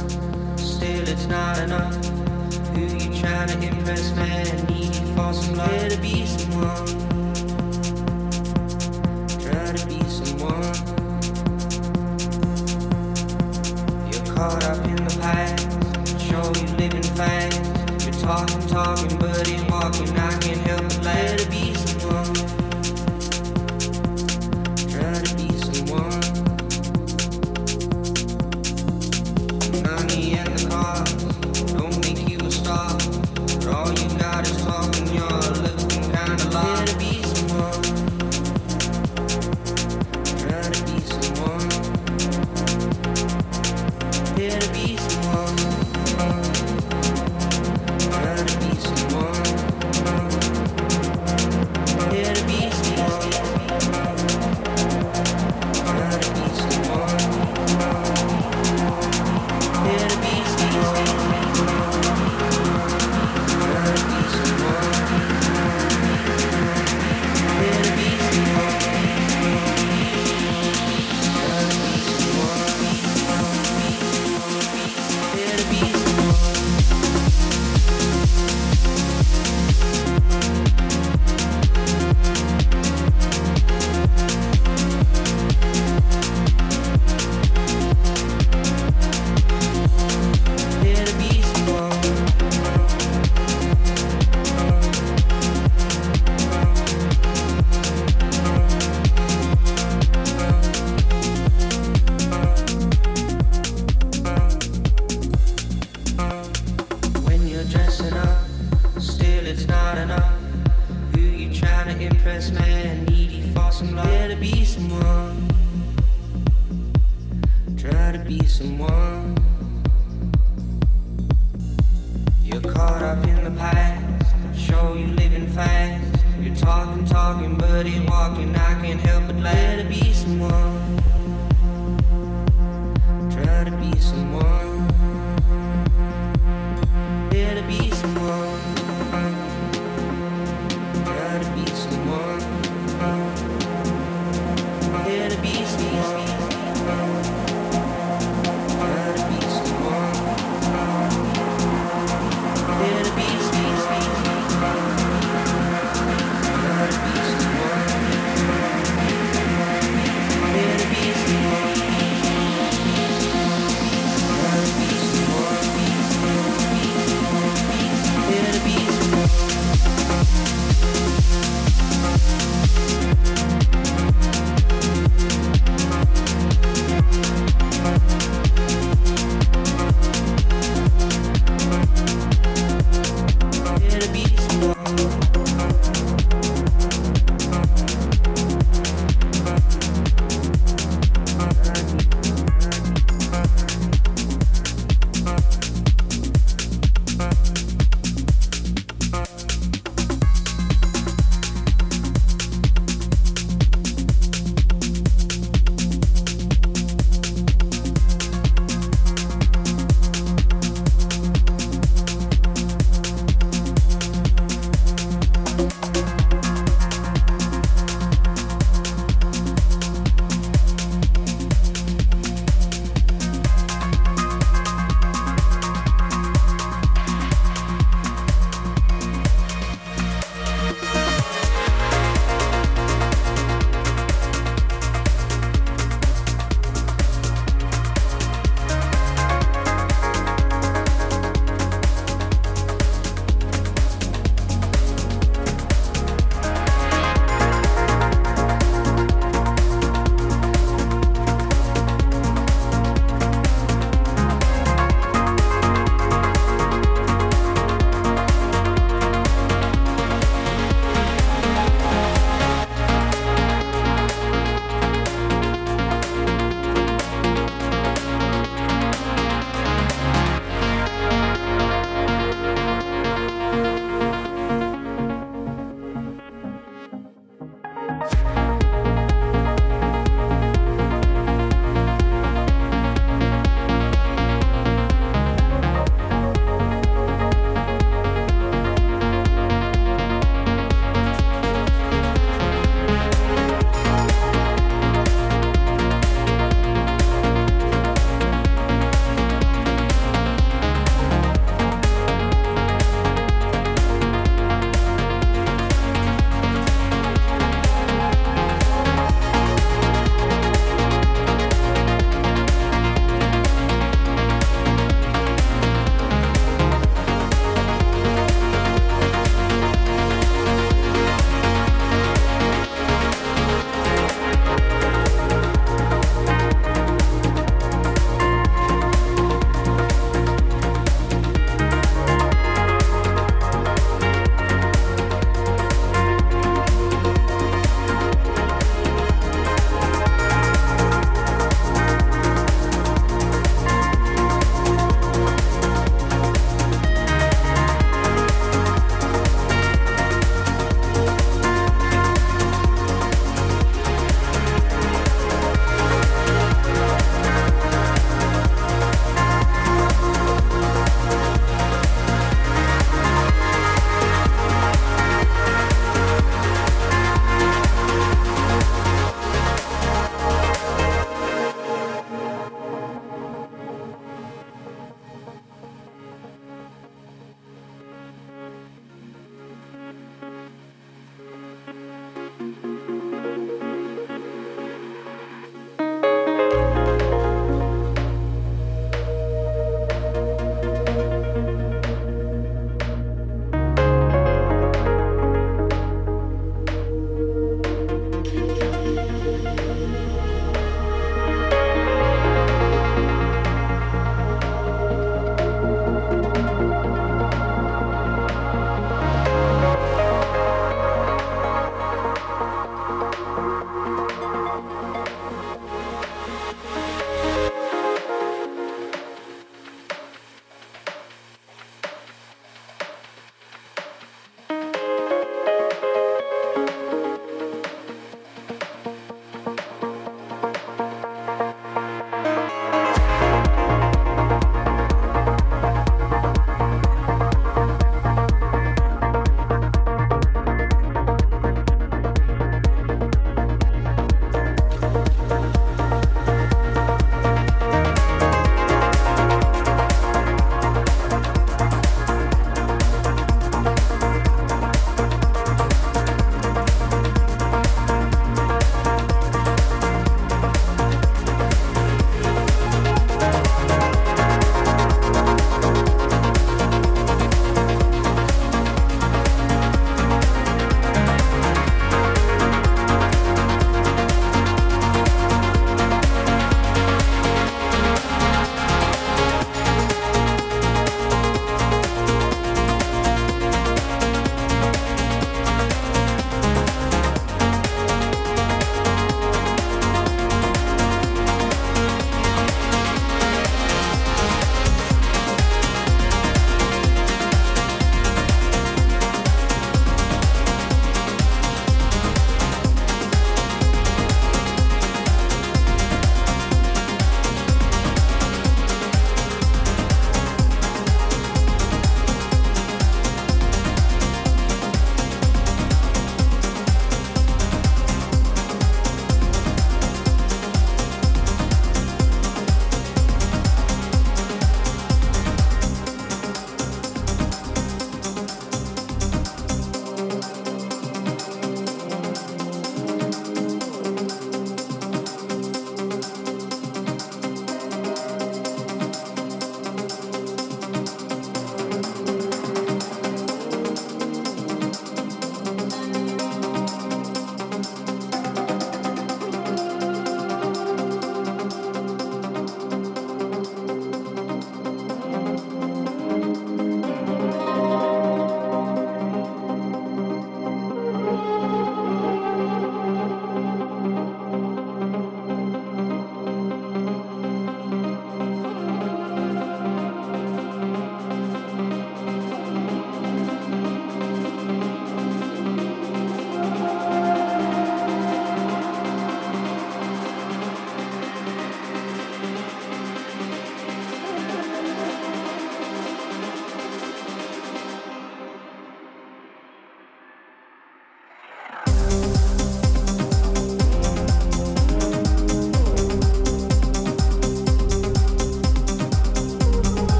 Still, 0.58 1.08
it's 1.08 1.26
not 1.26 1.58
enough. 1.58 1.94
Who 2.74 2.80
you 2.80 3.20
trying 3.20 3.48
to 3.48 3.66
impress, 3.66 4.14
man? 4.14 4.66
Need 4.66 4.94
for 5.14 5.32
some 5.32 5.56
love 5.56 5.88
to 5.88 5.98
be 6.00 6.26
someone. 6.26 6.86
Try 9.40 9.72
to 9.72 9.86
be 9.86 10.00
someone. 10.08 10.74
You're 14.10 14.34
caught 14.34 14.64
up 14.64 14.84
in 14.86 14.96
the 14.96 15.18
past. 15.20 16.20
Show 16.20 16.44
you 16.60 16.68
living 16.76 17.02
fast. 17.16 17.60
You're 18.04 18.20
talking, 18.20 18.66
talking, 18.68 19.18
but 19.18 19.48
in 19.48 19.66
walking, 19.68 20.18
I 20.18 20.38
can't 20.38 20.66
help. 20.66 20.81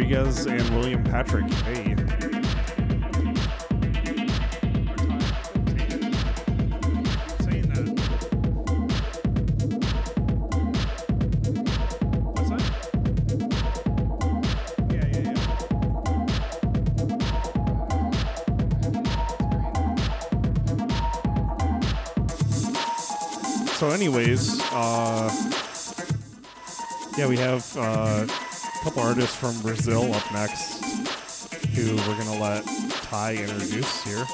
Rodrigues 0.00 0.46
and 0.46 0.62
William 0.70 1.04
Patrick. 1.04 1.50
Hey. 1.50 1.94
So, 23.74 23.90
anyways, 23.90 24.60
uh, 24.72 25.30
yeah, 27.18 27.26
we 27.26 27.36
have 27.36 27.76
uh, 27.76 28.26
a 29.00 29.02
couple 29.02 29.22
artists 29.22 29.36
from 29.36 29.60
Brazil 29.62 30.12
up 30.14 30.32
next 30.32 30.84
who 31.74 31.96
we're 31.96 32.18
gonna 32.18 32.40
let 32.40 32.64
Thay 32.64 33.38
introduce 33.38 34.04
here. 34.04 34.24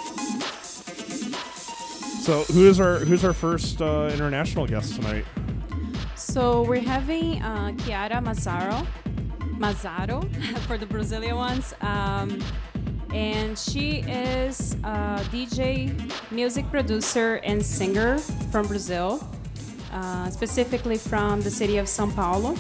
So, 2.21 2.43
who 2.53 2.67
is 2.67 2.81
our 2.81 2.99
who's 2.99 3.25
our 3.25 3.33
first 3.33 3.81
uh, 3.81 4.11
international 4.13 4.67
guest 4.67 4.97
tonight? 4.97 5.25
So 6.15 6.63
we're 6.63 6.81
having 6.81 7.43
uh, 7.43 7.73
Chiara 7.85 8.21
Mazzaro, 8.21 8.87
Mazzaro 9.59 10.25
for 10.67 10.77
the 10.77 10.87
Brazilian 10.87 11.37
ones. 11.37 11.75
Um, 11.81 12.43
and 13.13 13.59
she 13.59 14.01
is 14.01 14.75
a 14.85 15.23
DJ, 15.31 15.95
music 16.31 16.69
producer, 16.71 17.37
and 17.45 17.65
singer 17.65 18.19
from 18.51 18.67
Brazil, 18.67 19.27
uh, 19.93 20.29
specifically 20.31 20.99
from 20.99 21.41
the 21.43 21.51
city 21.51 21.79
of 21.79 21.87
São 21.87 22.15
Paulo. 22.15 22.57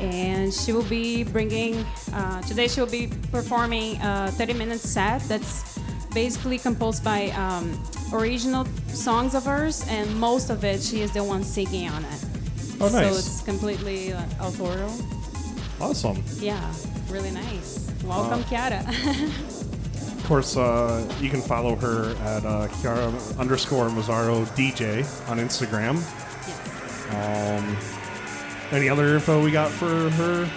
And 0.00 0.52
she 0.52 0.72
will 0.72 0.84
be 0.84 1.24
bringing, 1.24 1.84
uh, 2.12 2.42
today 2.42 2.68
she 2.68 2.80
will 2.80 2.90
be 2.90 3.10
performing 3.32 4.00
a 4.02 4.30
30 4.32 4.54
minute 4.54 4.80
set 4.80 5.22
that's 5.22 5.78
basically 6.14 6.58
composed 6.58 7.04
by 7.04 7.30
um, 7.30 7.82
original 8.12 8.64
songs 8.88 9.34
of 9.34 9.44
hers, 9.44 9.86
and 9.88 10.18
most 10.18 10.50
of 10.50 10.64
it 10.64 10.82
she 10.82 11.02
is 11.02 11.12
the 11.12 11.22
one 11.22 11.44
singing 11.44 11.88
on 11.90 12.04
it. 12.04 12.24
Oh, 12.80 12.88
nice. 12.88 12.92
So 12.92 13.18
it's 13.18 13.42
completely 13.42 14.12
uh, 14.12 14.22
authorial. 14.40 14.92
Awesome. 15.80 16.22
Yeah, 16.38 16.60
really 17.10 17.30
nice. 17.30 17.90
Welcome, 18.04 18.44
Chiara. 18.44 18.84
Of 20.26 20.30
course, 20.30 20.56
uh, 20.56 21.08
you 21.20 21.30
can 21.30 21.40
follow 21.40 21.76
her 21.76 22.10
at 22.16 22.44
uh, 22.44 22.66
Chiara 22.82 23.12
underscore 23.38 23.88
Mazzaro 23.88 24.44
DJ 24.56 25.04
on 25.28 25.38
Instagram. 25.38 26.02
Um, 27.14 27.76
any 28.72 28.88
other 28.88 29.14
info 29.14 29.42
we 29.42 29.50
got 29.50 29.70
for 29.70 30.10
her? 30.10 30.50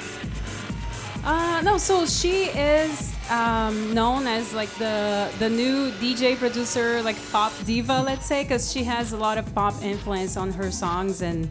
Uh, 1.23 1.61
no, 1.63 1.77
so 1.77 2.05
she 2.05 2.45
is 2.45 3.13
um, 3.29 3.93
known 3.93 4.25
as 4.25 4.53
like 4.53 4.69
the 4.75 5.29
the 5.37 5.49
new 5.49 5.91
DJ 5.93 6.37
producer, 6.37 7.01
like 7.01 7.17
pop 7.31 7.51
diva, 7.65 8.01
let's 8.01 8.25
say, 8.25 8.43
because 8.43 8.71
she 8.71 8.83
has 8.83 9.13
a 9.13 9.17
lot 9.17 9.37
of 9.37 9.53
pop 9.53 9.73
influence 9.83 10.37
on 10.37 10.51
her 10.51 10.71
songs, 10.71 11.21
and 11.21 11.49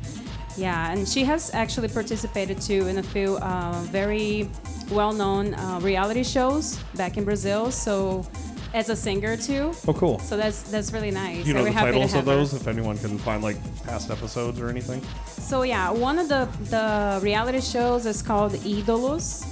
yeah, 0.57 0.91
and 0.91 1.07
she 1.07 1.23
has 1.25 1.53
actually 1.55 1.89
participated 1.89 2.61
too 2.61 2.89
in 2.89 2.99
a 2.99 3.03
few 3.03 3.37
uh, 3.39 3.81
very 3.91 4.51
well-known 4.91 5.55
uh, 5.55 5.79
reality 5.83 6.25
shows 6.25 6.79
back 6.97 7.17
in 7.19 7.25
Brazil. 7.25 7.71
So 7.71 8.27
as 8.75 8.89
a 8.89 8.97
singer 8.97 9.37
too. 9.37 9.73
Oh, 9.87 9.95
cool. 9.95 10.19
So 10.21 10.37
that's 10.37 10.63
that's 10.63 10.93
really 10.93 11.11
nice. 11.11 11.43
Do 11.43 11.49
you 11.49 11.55
know 11.55 11.65
the 11.65 11.71
titles 11.71 12.15
of 12.15 12.25
those? 12.25 12.55
If 12.55 12.67
anyone 12.67 12.99
can 12.99 13.19
find 13.19 13.43
like 13.43 13.57
past 13.85 14.11
episodes 14.11 14.61
or 14.61 14.69
anything. 14.69 15.03
So 15.27 15.63
yeah, 15.63 15.91
one 15.91 16.19
of 16.19 16.29
the 16.29 16.49
the 16.71 17.21
reality 17.23 17.61
shows 17.61 18.07
is 18.07 18.23
called 18.23 18.53
Ídolos. 18.53 19.47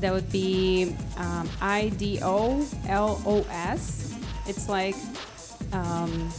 That 0.00 0.12
would 0.12 0.30
be 0.30 0.94
um, 1.16 1.48
I 1.60 1.90
D 1.96 2.18
O 2.22 2.66
L 2.88 3.20
O 3.26 3.46
S. 3.50 4.14
It's 4.46 4.68
like, 4.68 4.96
um, 5.72 6.30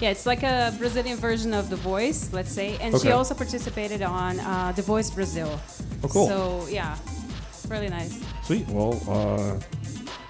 yeah, 0.00 0.10
it's 0.10 0.24
like 0.24 0.42
a 0.42 0.74
Brazilian 0.78 1.18
version 1.18 1.52
of 1.52 1.68
The 1.68 1.76
Voice, 1.76 2.32
let's 2.32 2.50
say. 2.50 2.78
And 2.80 2.98
she 2.98 3.10
also 3.10 3.34
participated 3.34 4.00
on 4.02 4.40
uh, 4.40 4.72
The 4.74 4.82
Voice 4.82 5.10
Brazil. 5.10 5.60
Oh, 6.02 6.08
cool. 6.08 6.28
So 6.28 6.66
yeah, 6.70 6.96
really 7.68 7.88
nice. 7.88 8.18
Sweet. 8.44 8.66
Well, 8.68 8.98
uh, 9.08 9.58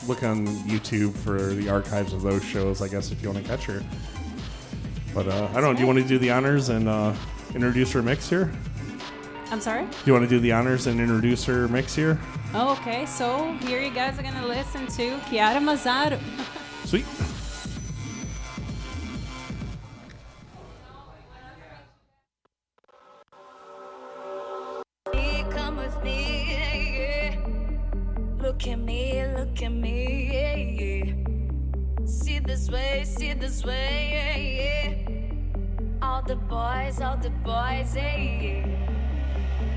look 0.08 0.22
on 0.22 0.46
YouTube 0.68 1.14
for 1.14 1.38
the 1.38 1.68
archives 1.68 2.12
of 2.12 2.22
those 2.22 2.44
shows, 2.44 2.82
I 2.82 2.88
guess, 2.88 3.10
if 3.12 3.22
you 3.22 3.30
want 3.30 3.44
to 3.44 3.48
catch 3.48 3.64
her. 3.64 3.82
But 5.14 5.28
uh, 5.28 5.48
I 5.50 5.60
don't 5.60 5.62
know. 5.62 5.74
Do 5.74 5.80
you 5.80 5.86
want 5.86 5.98
to 5.98 6.04
do 6.04 6.18
the 6.18 6.30
honors 6.30 6.68
and 6.68 6.88
uh, 6.88 7.14
introduce 7.54 7.92
her 7.92 8.02
mix 8.02 8.28
here? 8.28 8.52
I'm 9.50 9.60
sorry. 9.60 9.84
Do 9.84 9.96
you 10.04 10.12
want 10.12 10.24
to 10.24 10.28
do 10.28 10.40
the 10.40 10.52
honors 10.52 10.86
and 10.86 11.00
introduce 11.00 11.44
her 11.44 11.68
mix 11.68 11.94
here? 11.94 12.18
Oh, 12.52 12.72
okay. 12.72 13.06
So 13.06 13.52
here 13.62 13.80
you 13.80 13.90
guys 13.90 14.18
are 14.18 14.22
gonna 14.22 14.46
listen 14.46 14.86
to 14.88 15.18
Chiara 15.28 15.60
Mazzaro. 15.60 16.20
Sweet. 16.84 17.06
Look 28.46 28.68
at 28.68 28.78
me, 28.78 29.26
look 29.36 29.60
at 29.60 29.72
me, 29.72 30.30
yeah. 30.32 32.06
See 32.06 32.38
this 32.38 32.70
way, 32.70 33.02
see 33.04 33.32
this 33.32 33.64
way, 33.64 33.98
yeah. 34.62 36.06
All 36.06 36.22
the 36.22 36.36
boys, 36.36 37.00
all 37.00 37.16
the 37.16 37.30
boys, 37.42 37.96
yeah. 37.96 38.64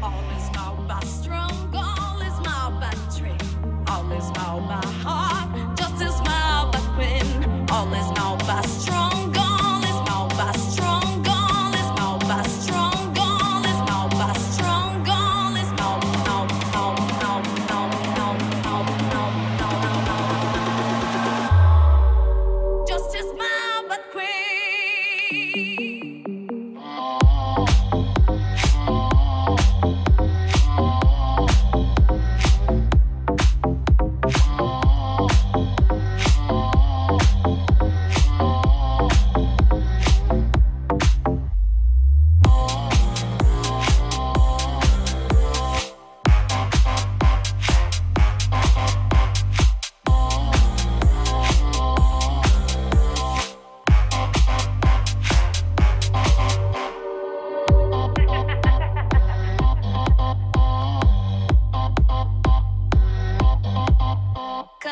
All 0.04 0.24
is 0.38 0.52
now 0.52 0.86
by 0.88 1.00
strong, 1.00 1.74
all 1.76 2.22
is 2.22 2.40
by 2.80 2.94
trick. 3.18 3.42
All 3.90 4.12
is 4.12 4.30
now 4.34 4.60
by 4.70 4.88
heart, 5.02 5.76
just 5.76 6.04
as 6.04 6.22
now 6.22 6.70
by 6.72 6.80
queen. 6.94 7.66
All 7.72 7.92
is 7.92 8.12
now 8.12 8.39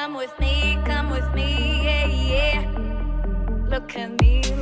come 0.07 0.15
with 0.15 0.39
me, 0.39 0.79
come 0.85 1.09
with 1.09 1.33
me, 1.33 1.81
yeah, 1.83 2.05
yeah. 2.07 3.67
Look 3.69 3.93
at 3.97 4.21
me. 4.21 4.56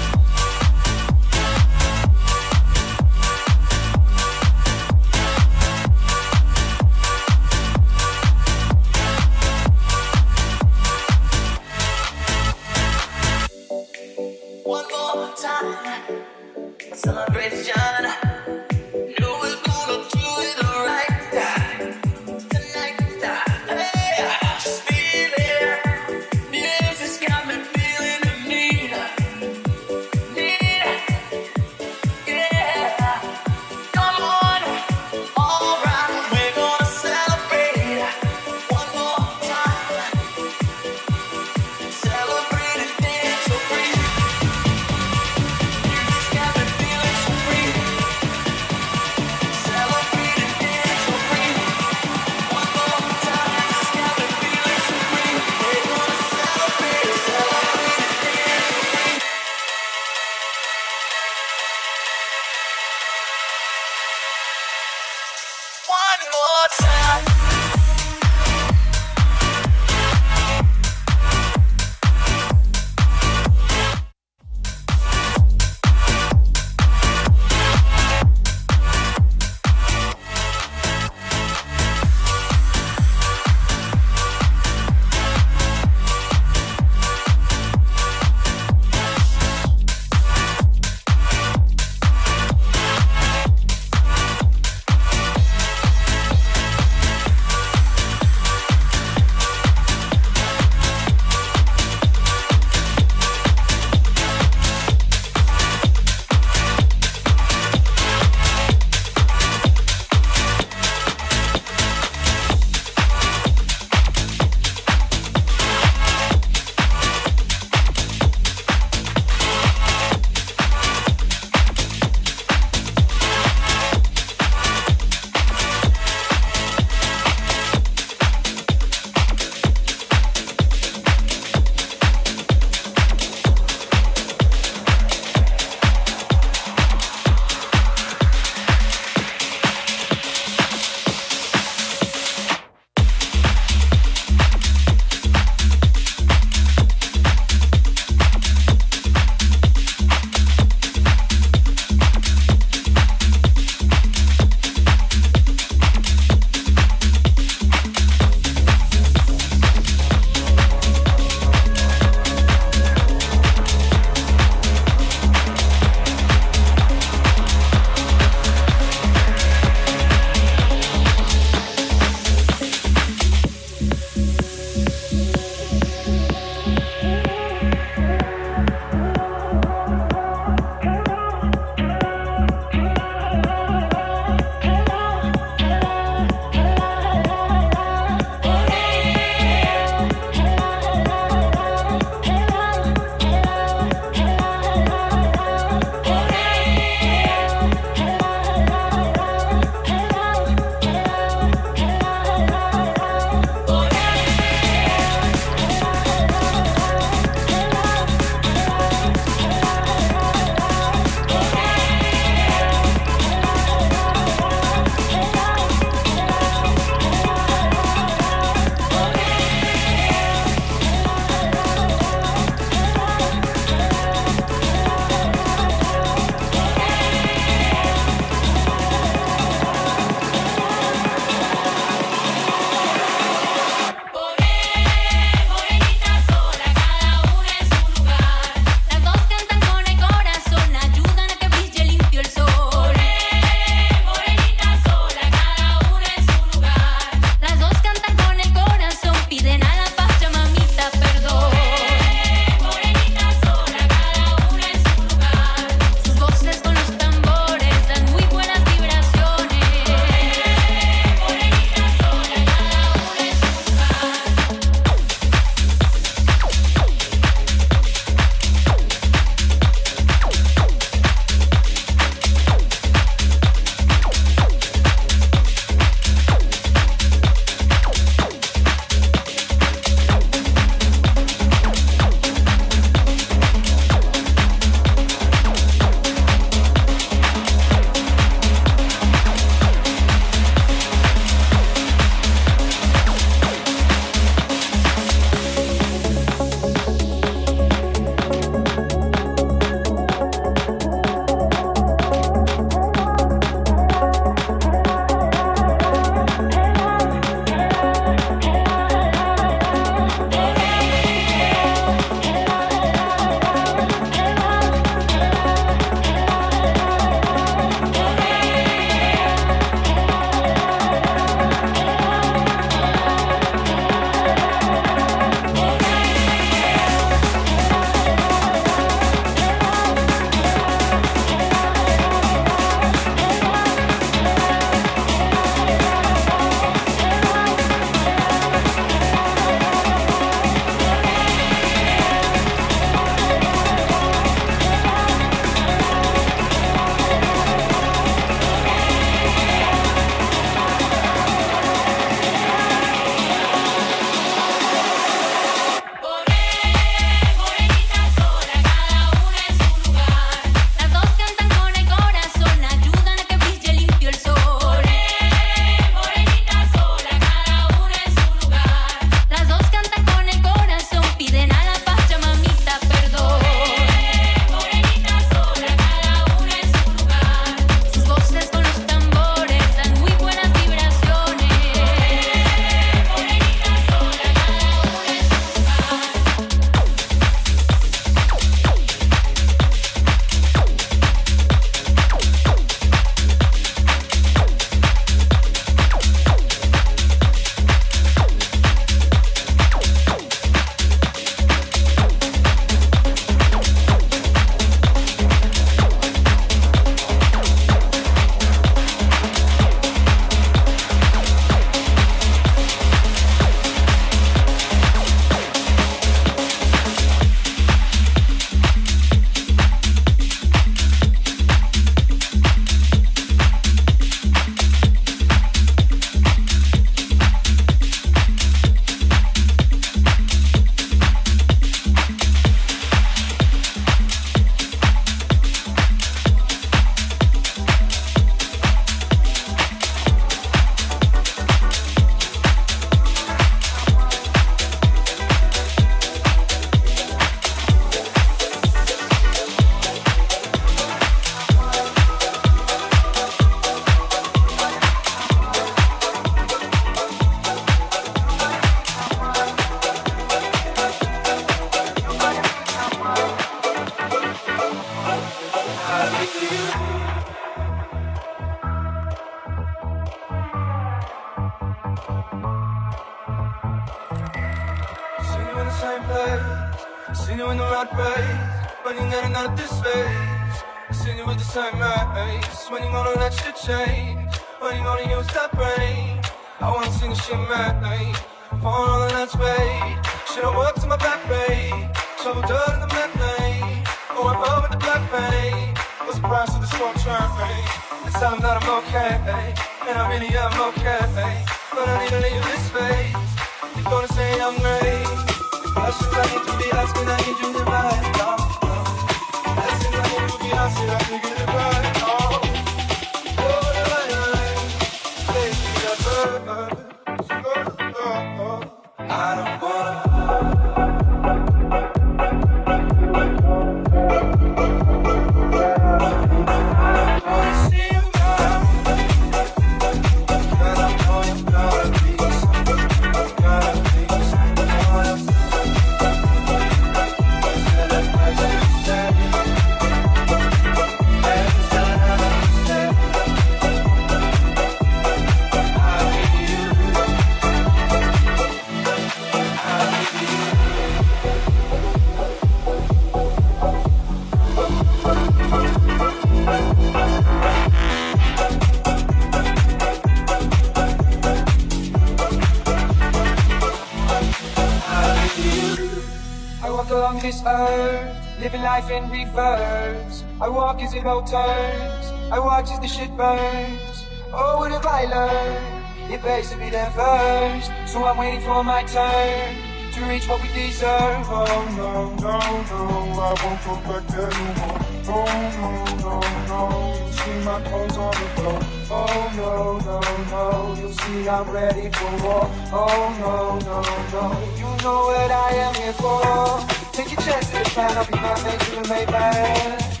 Life 568.80 568.90
in 568.90 569.10
reverse. 569.10 570.24
I 570.40 570.48
walk 570.48 570.80
as 570.82 570.94
it 570.94 571.04
all 571.04 571.22
turns, 571.22 572.06
I 572.32 572.38
watch 572.38 572.70
as 572.70 572.80
the 572.80 572.88
shit 572.88 573.14
burns. 573.16 574.06
Oh, 574.32 574.58
what 574.58 574.72
have 574.72 574.86
I 574.86 575.04
learned? 575.04 576.12
It 576.12 576.22
pays 576.22 576.50
to 576.50 576.56
be 576.56 576.70
there 576.70 576.90
first, 576.90 577.70
so 577.86 578.04
I'm 578.04 578.16
waiting 578.16 578.40
for 578.40 578.64
my 578.64 578.82
turn 578.84 579.56
to 579.92 580.00
reach 580.08 580.26
what 580.28 580.40
we 580.42 580.48
deserve. 580.48 581.26
Oh 581.28 581.44
no, 581.76 582.14
no, 582.26 582.38
no, 582.70 583.20
I 583.20 583.34
won't 583.42 583.60
go 583.64 583.74
back 583.86 584.06
there 584.08 584.30
no 584.30 584.48
more. 584.60 584.80
Oh 585.12 585.28
no, 585.58 585.70
no, 586.04 586.14
no, 586.50 586.60
you'll 586.96 587.12
see 587.12 587.38
my 587.44 587.60
clothes 587.68 587.96
on 587.96 588.12
the 588.20 588.28
floor. 588.36 588.60
Oh 588.92 589.32
no, 589.36 589.78
no, 589.88 590.00
no, 590.32 590.80
you'll 590.80 590.92
see 590.92 591.28
I'm 591.28 591.50
ready 591.50 591.90
for 591.90 592.10
war. 592.24 592.44
Oh 592.72 593.04
no, 593.20 593.58
no, 593.68 593.78
no, 594.14 594.24
you 594.56 594.70
know 594.82 595.00
what 595.10 595.30
I 595.30 595.50
am 595.66 595.74
here 595.74 595.92
for. 595.92 596.80
Take 596.92 597.12
your 597.12 597.20
chance 597.22 597.54
at 597.54 597.64
the 597.64 597.70
plan, 597.70 597.96
Man, 598.42 598.52
make 598.58 598.68
you 598.68 598.82
the 598.82 598.88
Maybach. 598.88 600.00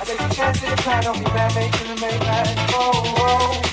I 0.00 0.04
take 0.04 0.20
a 0.20 0.34
chance 0.34 0.62
at 0.62 0.78
plan, 0.80 1.06
I'll 1.06 1.14
be 1.14 1.24
man, 1.24 1.54
make 1.54 1.72
you 1.80 1.86
the 1.94 2.00
Maybach. 2.00 2.70
Oh, 2.74 2.92
oh, 2.94 3.62
oh, 3.64 3.71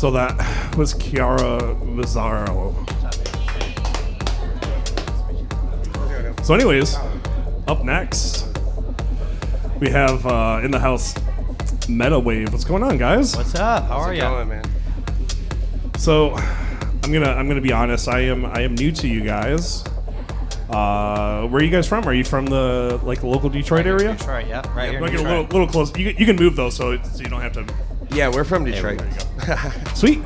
So 0.00 0.10
that 0.12 0.76
was 0.78 0.94
Chiara 0.94 1.60
Mazzaro. 1.84 2.72
So, 6.42 6.54
anyways, 6.54 6.96
up 7.68 7.84
next, 7.84 8.46
we 9.78 9.90
have 9.90 10.24
uh, 10.24 10.62
in 10.64 10.70
the 10.70 10.78
house 10.78 11.12
Metawave. 11.84 12.50
What's 12.50 12.64
going 12.64 12.82
on, 12.82 12.96
guys? 12.96 13.36
What's 13.36 13.54
up? 13.56 13.82
How 13.82 13.98
How's 13.98 14.06
are 14.06 14.14
you? 14.14 14.22
going, 14.22 14.48
man? 14.48 14.64
So, 15.98 16.30
I'm 16.32 17.12
gonna 17.12 17.32
I'm 17.32 17.46
gonna 17.46 17.60
be 17.60 17.74
honest. 17.74 18.08
I 18.08 18.20
am 18.20 18.46
I 18.46 18.62
am 18.62 18.76
new 18.76 18.92
to 18.92 19.06
you 19.06 19.20
guys. 19.20 19.84
Uh, 20.70 21.46
where 21.48 21.60
are 21.60 21.62
you 21.62 21.70
guys 21.70 21.86
from? 21.86 22.08
Are 22.08 22.14
you 22.14 22.24
from 22.24 22.46
the 22.46 22.98
like 23.02 23.22
local 23.22 23.50
Detroit 23.50 23.86
area? 23.86 24.14
Detroit, 24.14 24.46
yep, 24.46 24.74
right 24.74 24.88
here. 24.88 24.94
in 24.94 25.00
Wanna 25.02 25.12
get 25.12 25.20
a 25.20 25.28
little, 25.28 25.44
little 25.44 25.66
close. 25.66 25.94
You, 25.94 26.14
you 26.16 26.24
can 26.24 26.36
move 26.36 26.56
though, 26.56 26.70
so, 26.70 26.92
it, 26.92 27.04
so 27.04 27.22
you 27.22 27.28
don't 27.28 27.42
have 27.42 27.52
to. 27.52 27.66
Yeah, 28.12 28.28
we're 28.28 28.44
from 28.44 28.64
Detroit. 28.64 28.98
there 28.98 29.08
you 29.08 29.14
go. 29.46 29.70
Sweet. 30.00 30.20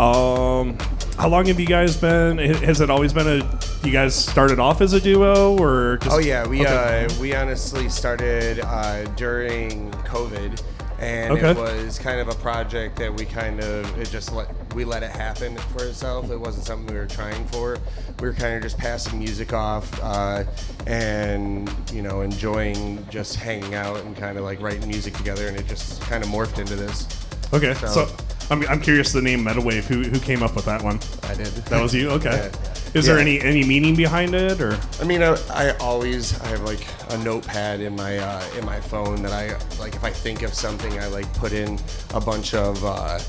Um, 0.00 0.78
how 1.18 1.28
long 1.28 1.44
have 1.44 1.60
you 1.60 1.66
guys 1.66 1.94
been? 1.94 2.38
Has 2.38 2.80
it 2.80 2.88
always 2.88 3.12
been 3.12 3.26
a? 3.42 3.60
You 3.84 3.92
guys 3.92 4.14
started 4.14 4.58
off 4.58 4.80
as 4.80 4.94
a 4.94 5.00
duo, 5.00 5.58
or? 5.58 5.98
Just, 5.98 6.16
oh 6.16 6.20
yeah, 6.20 6.48
we 6.48 6.62
Okay. 6.62 7.04
uh, 7.04 7.20
we 7.20 7.34
honestly 7.34 7.90
started 7.90 8.60
uh, 8.60 9.04
during 9.16 9.90
COVID, 10.06 10.62
and 11.00 11.32
Okay. 11.32 11.50
it 11.50 11.56
was 11.58 11.98
kind 11.98 12.18
of 12.18 12.28
a 12.28 12.34
project 12.36 12.96
that 12.96 13.14
we 13.14 13.26
kind 13.26 13.60
of 13.62 13.98
it 13.98 14.08
just 14.08 14.32
let 14.32 14.48
we 14.74 14.86
let 14.86 15.02
it 15.02 15.10
happen 15.10 15.54
for 15.76 15.84
itself. 15.84 16.30
It 16.30 16.40
wasn't 16.40 16.64
something 16.64 16.86
we 16.86 16.98
were 16.98 17.06
trying 17.06 17.44
for. 17.48 17.76
We 18.22 18.28
were 18.28 18.32
kind 18.32 18.54
of 18.56 18.62
just 18.62 18.78
passing 18.78 19.18
music 19.18 19.52
off, 19.52 20.02
uh, 20.02 20.44
and 20.86 21.70
you 21.92 22.00
know 22.00 22.22
enjoying 22.22 23.06
just 23.10 23.36
hanging 23.36 23.74
out 23.74 23.98
and 23.98 24.16
kind 24.16 24.38
of 24.38 24.44
like 24.44 24.62
writing 24.62 24.88
music 24.88 25.12
together, 25.12 25.46
and 25.46 25.58
it 25.58 25.66
just 25.66 26.00
kind 26.00 26.24
of 26.24 26.30
morphed 26.30 26.58
into 26.58 26.74
this. 26.74 27.06
Okay, 27.52 27.74
so, 27.74 28.08
I'm, 28.50 28.66
I'm 28.68 28.80
curious 28.80 29.12
the 29.12 29.22
name 29.22 29.44
Metawave. 29.44 29.84
Who 29.84 30.02
who 30.02 30.18
came 30.18 30.42
up 30.42 30.56
with 30.56 30.64
that 30.64 30.82
one? 30.82 30.98
I 31.22 31.34
did. 31.34 31.46
That 31.66 31.82
was 31.82 31.94
you. 31.94 32.10
Okay. 32.10 32.50
Yeah. 32.92 32.98
Is 32.98 33.06
there 33.06 33.20
any 33.20 33.40
any 33.40 33.62
meaning 33.62 33.94
behind 33.94 34.34
it, 34.34 34.60
or? 34.60 34.76
I 35.00 35.04
mean, 35.04 35.22
I, 35.22 35.36
I 35.50 35.76
always 35.76 36.40
I 36.40 36.48
have 36.48 36.62
like 36.62 36.84
a 37.10 37.18
notepad 37.18 37.78
in 37.78 37.94
my 37.94 38.18
uh, 38.18 38.42
in 38.58 38.66
my 38.66 38.80
phone 38.80 39.22
that 39.22 39.30
I 39.30 39.56
like. 39.78 39.94
If 39.94 40.02
I 40.02 40.10
think 40.10 40.42
of 40.42 40.52
something, 40.52 40.98
I 40.98 41.06
like 41.06 41.32
put 41.34 41.52
in 41.52 41.78
a 42.14 42.20
bunch 42.20 42.52
of. 42.52 42.84
Uh, 42.84 43.20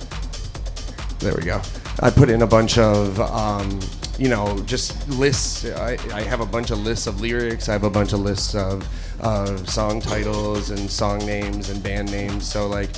there 1.20 1.36
we 1.36 1.44
go. 1.44 1.62
I 2.00 2.10
put 2.10 2.32
in 2.32 2.42
a 2.42 2.48
bunch 2.48 2.80
of, 2.80 3.20
um, 3.20 3.80
you 4.18 4.28
know, 4.28 4.60
just 4.64 5.08
lists. 5.10 5.66
I, 5.66 5.98
I 6.12 6.22
have 6.24 6.42
a 6.42 6.46
bunch 6.48 6.72
of 6.72 6.80
lists 6.80 7.06
of 7.06 7.22
lyrics. 7.22 7.70
I 7.70 7.74
have 7.74 7.84
a 7.84 7.92
bunch 7.92 8.14
of 8.14 8.22
lists 8.22 8.56
of, 8.56 8.88
of 9.20 9.70
song 9.70 10.02
titles 10.02 10.72
and 10.72 10.90
song 10.90 11.20
names 11.20 11.70
and 11.70 11.84
band 11.84 12.12
names. 12.12 12.50
So 12.50 12.68
like, 12.68 12.90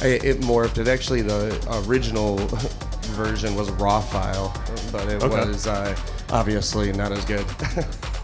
I, 0.00 0.06
it 0.06 0.40
morphed. 0.40 0.78
It 0.78 0.88
actually 0.88 1.22
the 1.22 1.54
original 1.86 2.36
version 3.12 3.54
was 3.54 3.68
a 3.68 3.72
raw 3.74 4.00
file, 4.00 4.54
but 4.90 5.08
it 5.08 5.22
Okay. 5.22 5.46
was 5.46 5.66
uh, 5.66 5.96
obviously 6.30 6.92
not 6.92 7.12
as 7.12 7.24
good. 7.24 7.44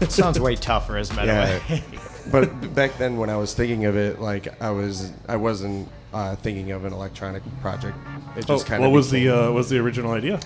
It 0.01 0.11
sounds 0.11 0.39
way 0.39 0.55
tougher 0.55 0.97
as 0.97 1.13
metal. 1.15 1.35
Yeah. 1.35 1.81
but 2.31 2.73
back 2.73 2.97
then, 2.97 3.17
when 3.17 3.29
I 3.29 3.37
was 3.37 3.53
thinking 3.53 3.85
of 3.85 3.95
it, 3.95 4.19
like 4.19 4.61
I 4.61 4.71
was, 4.71 5.11
I 5.27 5.35
wasn't 5.35 5.87
uh, 6.13 6.35
thinking 6.37 6.71
of 6.71 6.85
an 6.85 6.93
electronic 6.93 7.43
project. 7.61 7.97
It 8.35 8.45
Oh, 8.49 8.55
just 8.55 8.65
kind 8.65 8.81
what 8.81 8.87
of. 8.87 8.93
was 8.93 9.11
the 9.11 9.29
uh, 9.29 9.51
was 9.51 9.69
the 9.69 9.77
original 9.79 10.11
idea? 10.13 10.39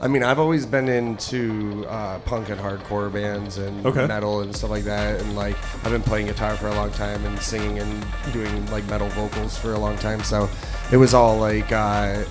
I 0.00 0.06
mean, 0.06 0.22
I've 0.22 0.38
always 0.38 0.64
been 0.64 0.88
into 0.88 1.84
uh, 1.88 2.20
punk 2.20 2.50
and 2.50 2.60
hardcore 2.60 3.12
bands 3.12 3.58
and 3.58 3.84
Okay. 3.84 4.06
metal 4.06 4.40
and 4.42 4.54
stuff 4.54 4.70
like 4.70 4.84
that, 4.84 5.20
and 5.20 5.34
like 5.34 5.56
I've 5.84 5.90
been 5.90 6.02
playing 6.02 6.26
guitar 6.26 6.56
for 6.56 6.68
a 6.68 6.74
long 6.74 6.92
time 6.92 7.24
and 7.24 7.36
singing 7.40 7.80
and 7.80 8.06
doing 8.32 8.64
like 8.70 8.86
metal 8.88 9.08
vocals 9.08 9.58
for 9.58 9.72
a 9.74 9.78
long 9.78 9.96
time. 9.98 10.22
So 10.22 10.48
it 10.92 10.96
was 10.98 11.14
all 11.14 11.36
like 11.38 11.72
uh, 11.72 12.22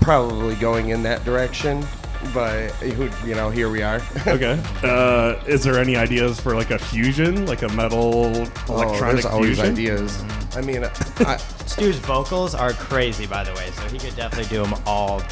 probably 0.00 0.54
going 0.56 0.88
in 0.90 1.02
that 1.02 1.24
direction. 1.24 1.84
But 2.32 2.72
you 2.82 3.34
know, 3.34 3.50
here 3.50 3.68
we 3.68 3.82
are. 3.82 4.00
okay. 4.26 4.58
Uh, 4.82 5.38
is 5.46 5.62
there 5.62 5.78
any 5.78 5.96
ideas 5.96 6.40
for 6.40 6.54
like 6.54 6.70
a 6.70 6.78
fusion, 6.78 7.44
like 7.44 7.60
a 7.60 7.68
metal 7.68 8.28
electronic 8.66 8.70
oh, 8.70 9.12
there's 9.12 9.24
always 9.26 9.60
fusion? 9.60 9.72
ideas. 9.72 10.24
I 10.56 10.62
mean, 10.62 10.84
I, 11.18 11.36
Stu's 11.66 11.98
vocals 11.98 12.54
are 12.54 12.72
crazy, 12.72 13.26
by 13.26 13.44
the 13.44 13.52
way, 13.52 13.70
so 13.72 13.82
he 13.88 13.98
could 13.98 14.16
definitely 14.16 14.48
do 14.56 14.62
them 14.62 14.74
all 14.86 15.18
day. 15.20 15.26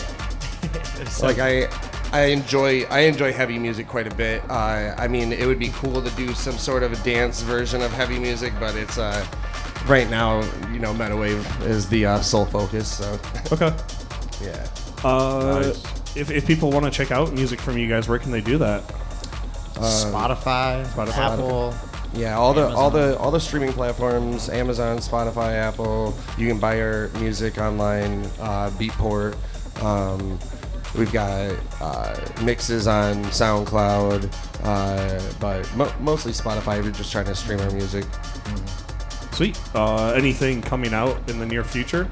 So- 1.08 1.26
like 1.26 1.38
I, 1.38 1.68
I 2.12 2.26
enjoy 2.26 2.82
I 2.90 3.00
enjoy 3.00 3.32
heavy 3.32 3.58
music 3.58 3.88
quite 3.88 4.06
a 4.10 4.14
bit. 4.14 4.42
Uh, 4.50 4.94
I 4.98 5.08
mean, 5.08 5.32
it 5.32 5.46
would 5.46 5.58
be 5.58 5.68
cool 5.70 6.02
to 6.02 6.10
do 6.10 6.34
some 6.34 6.58
sort 6.58 6.82
of 6.82 6.92
a 6.92 7.04
dance 7.04 7.40
version 7.42 7.80
of 7.82 7.90
heavy 7.92 8.18
music, 8.18 8.52
but 8.60 8.74
it's 8.76 8.98
uh, 8.98 9.24
right 9.86 10.08
now, 10.10 10.40
you 10.72 10.78
know, 10.78 10.92
metal 10.92 11.18
wave 11.18 11.46
is 11.62 11.88
the 11.88 12.06
uh, 12.06 12.20
sole 12.20 12.44
focus. 12.46 12.88
So 12.98 13.18
Okay. 13.52 13.74
yeah. 14.42 14.66
Uh, 15.04 15.72
if, 16.14 16.30
if 16.30 16.46
people 16.46 16.70
want 16.70 16.84
to 16.84 16.90
check 16.90 17.10
out 17.10 17.32
music 17.32 17.60
from 17.60 17.78
you 17.78 17.88
guys, 17.88 18.08
where 18.08 18.18
can 18.18 18.30
they 18.30 18.40
do 18.42 18.58
that? 18.58 18.82
Spotify, 19.76 20.84
Spotify. 20.86 21.32
Apple. 21.32 21.74
Yeah, 22.14 22.36
all 22.36 22.52
the 22.52 22.68
all 22.68 22.90
the 22.90 23.18
all 23.18 23.30
the 23.30 23.40
streaming 23.40 23.72
platforms, 23.72 24.50
Amazon, 24.50 24.98
Spotify, 24.98 25.54
Apple. 25.54 26.14
You 26.36 26.46
can 26.46 26.58
buy 26.58 26.78
our 26.80 27.08
music 27.18 27.56
online, 27.58 28.24
uh, 28.38 28.70
Beatport. 28.78 29.34
Um, 29.82 30.38
we've 30.96 31.12
got 31.12 31.54
uh, 31.80 32.14
mixes 32.42 32.86
on 32.86 33.24
SoundCloud, 33.26 34.32
uh, 34.64 35.32
but 35.40 35.74
mo- 35.76 35.92
mostly 36.00 36.32
Spotify. 36.32 36.82
We're 36.82 36.90
just 36.90 37.12
trying 37.12 37.26
to 37.26 37.34
stream 37.34 37.60
our 37.60 37.70
music. 37.70 38.04
Sweet. 39.32 39.58
Uh, 39.74 40.12
anything 40.12 40.60
coming 40.62 40.92
out 40.92 41.28
in 41.28 41.38
the 41.38 41.46
near 41.46 41.64
future? 41.64 42.08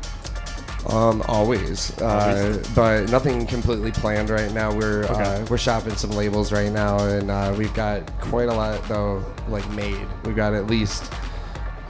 Um, 0.88 1.22
always, 1.28 1.96
uh, 2.00 2.62
but 2.74 3.10
nothing 3.10 3.46
completely 3.46 3.90
planned 3.92 4.30
right 4.30 4.50
now. 4.50 4.74
We're 4.74 5.04
uh, 5.04 5.46
we're 5.50 5.58
shopping 5.58 5.94
some 5.94 6.10
labels 6.12 6.52
right 6.52 6.72
now, 6.72 6.98
and 7.06 7.30
uh, 7.30 7.54
we've 7.56 7.74
got 7.74 8.10
quite 8.20 8.48
a 8.48 8.54
lot 8.54 8.82
though, 8.88 9.22
like 9.48 9.68
made. 9.72 10.06
We've 10.24 10.34
got 10.34 10.54
at 10.54 10.68
least, 10.68 11.12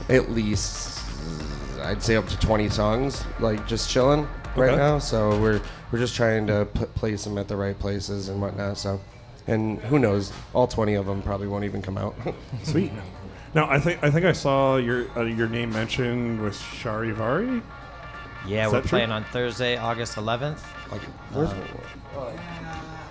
at 0.09 0.29
least, 0.31 0.99
I'd 1.81 2.03
say 2.03 2.17
up 2.17 2.27
to 2.27 2.37
twenty 2.39 2.67
songs, 2.67 3.23
like 3.39 3.65
just 3.65 3.89
chilling 3.89 4.27
right 4.55 4.69
Okay. 4.69 4.77
now. 4.77 4.99
So 4.99 5.39
we're 5.41 5.61
we're 5.91 5.99
just 5.99 6.15
trying 6.15 6.47
to 6.47 6.65
p- 6.73 6.85
place 6.95 7.23
them 7.23 7.37
at 7.37 7.47
the 7.47 7.55
right 7.55 7.77
places 7.77 8.29
and 8.29 8.41
whatnot. 8.41 8.77
So, 8.77 8.99
and 9.47 9.79
who 9.83 9.99
knows, 9.99 10.31
all 10.53 10.67
twenty 10.67 10.93
of 10.95 11.05
them 11.05 11.21
probably 11.21 11.47
won't 11.47 11.63
even 11.65 11.81
come 11.81 11.97
out. 11.97 12.15
Sweet. 12.63 12.91
Now 13.53 13.69
I 13.69 13.79
think 13.79 14.03
I 14.03 14.09
think 14.11 14.25
I 14.25 14.31
saw 14.31 14.77
your 14.77 15.05
uh, 15.17 15.23
your 15.23 15.47
name 15.49 15.71
mentioned 15.71 16.41
with 16.41 16.55
Charivari. 16.55 17.61
Yeah, 18.47 18.65
Is 18.65 18.71
we're 18.73 18.81
that 18.81 18.87
true? 18.87 18.97
playing 18.97 19.11
on 19.11 19.23
Thursday, 19.25 19.77
August 19.77 20.15
11th. 20.15 20.59
Like, 20.91 21.01
where's- 21.31 21.53